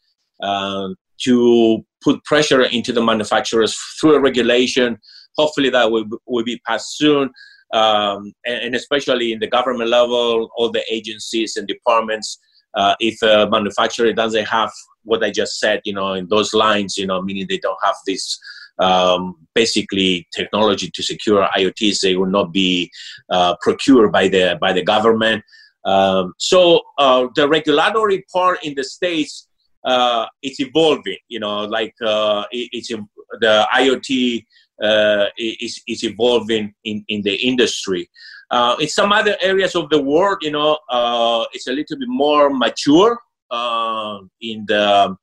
[1.23, 4.97] to put pressure into the manufacturers through a regulation.
[5.37, 7.29] Hopefully, that will, will be passed soon.
[7.73, 12.39] um, and, and, especially in the government level, all the agencies and departments.
[12.73, 14.71] Uh, if a manufacturer doesn't have
[15.03, 17.95] what I just said, you know, in those lines, you know, meaning they don't have
[18.05, 18.39] this
[18.79, 22.89] um, basically technology to secure IoTs, they will not be
[23.29, 25.43] uh, procured by the by the government.
[25.85, 29.47] Um, so uh, the regulatory part in the states
[29.83, 31.17] uh, it's evolving.
[31.27, 32.89] You know, like uh, it, it's
[33.39, 34.45] the IoT
[34.83, 38.09] uh, is is evolving in in the industry.
[38.49, 40.77] Uh, in some other areas of the world, you know,
[41.53, 43.17] it's a little bit more mature.
[43.51, 45.15] Uh, in the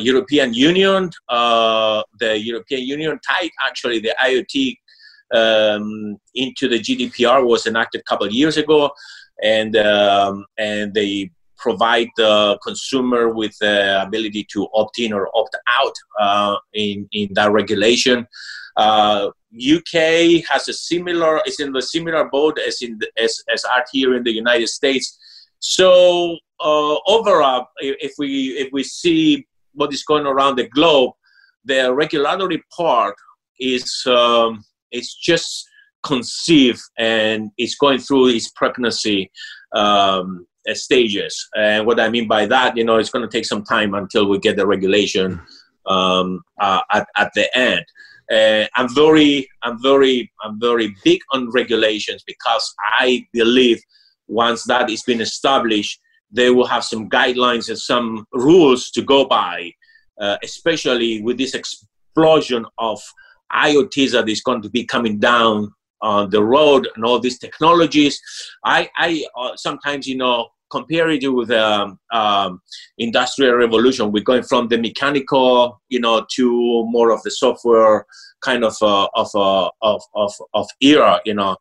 [0.00, 4.76] European Union, the European Union tied actually the IoT
[5.34, 8.90] um, into the GDPR was enacted a couple of years ago,
[9.42, 11.30] and um, and they
[11.62, 17.28] provide the consumer with the ability to opt in or opt out uh, in, in
[17.34, 18.26] that regulation.
[18.76, 23.64] Uh, UK has a similar, is in the similar boat as in the, as, as
[23.64, 25.18] are here in the United States.
[25.62, 31.12] So uh, overall, if we if we see what is going around the globe,
[31.64, 33.14] the regulatory part
[33.60, 35.64] is um, it's just
[36.02, 39.30] conceived and it's going through its pregnancy
[39.72, 41.48] um, stages.
[41.56, 44.28] And what I mean by that, you know, it's going to take some time until
[44.28, 45.40] we get the regulation
[45.86, 47.84] um, uh, at, at the end.
[48.32, 53.80] Uh, I'm very, I'm very, I'm very big on regulations because I believe
[54.32, 59.26] once that is been established, they will have some guidelines and some rules to go
[59.26, 59.70] by,
[60.20, 63.00] uh, especially with this explosion of
[63.52, 68.20] IoTs that is going to be coming down on the road and all these technologies.
[68.64, 72.60] I, I uh, sometimes, you know, compare it with um, um,
[72.98, 74.10] industrial revolution.
[74.10, 76.46] We're going from the mechanical, you know, to
[76.88, 78.06] more of the software
[78.42, 81.56] kind of uh, of, uh, of, of of era, you know.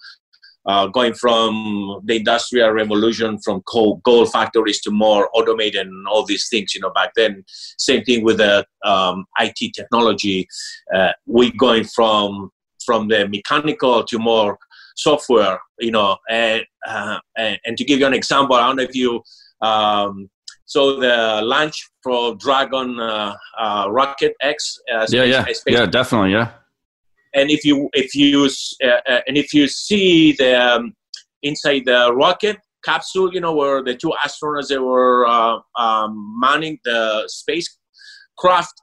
[0.68, 6.24] Uh, going from the industrial revolution from coal, gold factories to more automated and all
[6.24, 7.43] these things you know back then
[7.80, 10.47] same thing with the um, it technology
[10.93, 12.51] uh, we're going from
[12.86, 14.57] from the mechanical to more
[14.95, 18.84] software, you know, and, uh, and, and, to give you an example, I don't know
[18.84, 19.22] if you,
[19.62, 20.30] um,
[20.66, 24.80] so the launch for Dragon uh, uh, Rocket X.
[24.93, 26.51] Uh, yeah, yeah, space, yeah, definitely, yeah.
[27.34, 28.50] And if you if you
[28.84, 30.94] uh, uh, and if you see the um,
[31.44, 37.24] inside the rocket capsule, you know, where the two astronauts they were um, manning the
[37.28, 38.74] spacecraft,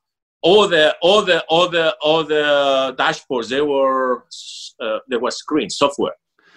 [0.42, 4.24] all the all the all the all the dashboards they were
[4.80, 6.14] uh, there was screen software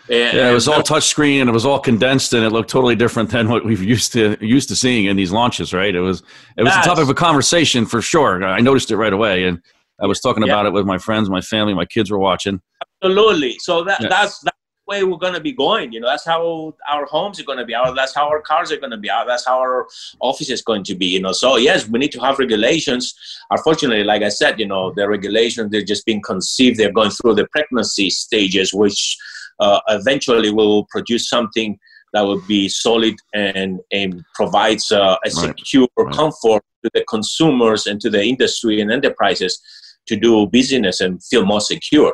[0.09, 2.69] and, yeah, it was all touch screen and it was all condensed and it looked
[2.69, 5.93] totally different than what we've used to used to seeing in these launches, right?
[5.93, 6.23] It was
[6.57, 8.43] it was the topic of a conversation for sure.
[8.43, 9.61] I noticed it right away and
[10.01, 10.53] I was talking yeah.
[10.53, 12.61] about it with my friends, my family, my kids were watching.
[13.03, 13.57] Absolutely.
[13.59, 14.09] So that yeah.
[14.09, 15.91] that's that's the way we're going to be going.
[15.91, 17.75] You know, that's how our homes are going to be.
[17.75, 19.09] Our, that's how our cars are going to be.
[19.09, 19.87] Our, that's how our
[20.19, 21.07] office is going to be.
[21.07, 23.13] You know, so yes, we need to have regulations.
[23.51, 26.77] Unfortunately, like I said, you know, the regulations they're just being conceived.
[26.77, 29.17] They're going through the pregnancy stages, which
[29.59, 31.77] uh, eventually will produce something
[32.13, 36.13] that will be solid and, and provides uh, a secure right.
[36.13, 39.61] comfort to the consumers and to the industry and enterprises
[40.07, 42.13] to do business and feel more secure.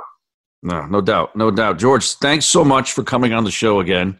[0.63, 1.77] No, no doubt, no doubt.
[1.77, 4.19] George, thanks so much for coming on the show again.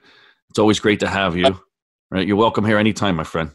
[0.49, 1.59] It's always great to have you.
[2.09, 3.51] Right, you're welcome here anytime, my friend.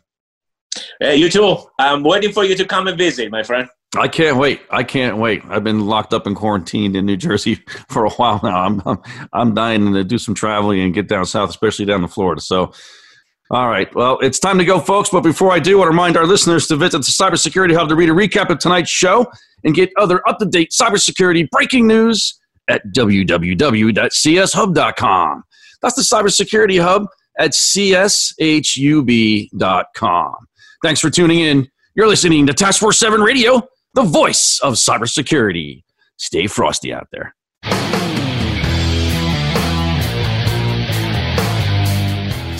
[1.01, 1.57] Hey, you too.
[1.79, 3.69] I'm waiting for you to come and visit, my friend.
[3.97, 4.63] I can't wait.
[4.71, 5.43] I can't wait.
[5.49, 7.57] I've been locked up and quarantined in New Jersey
[7.89, 8.63] for a while now.
[8.63, 8.99] I'm I'm,
[9.33, 12.41] I'm dying to do some traveling and get down south, especially down to Florida.
[12.41, 12.73] So,
[13.53, 13.95] all right.
[13.95, 15.11] Well, it's time to go, folks.
[15.11, 17.91] But before I do, I want to remind our listeners to visit the Cybersecurity Hub
[17.91, 19.27] to read a recap of tonight's show
[19.63, 25.45] and get other up to date cybersecurity breaking news at www.cshub.com.
[25.83, 27.07] That's the Cybersecurity Hub
[27.39, 28.37] at cshub.com.
[30.83, 31.69] Thanks for tuning in.
[31.95, 35.85] You're listening to Task Force 7 Radio, the voice of cybersecurity.
[36.17, 37.35] Stay frosty out there.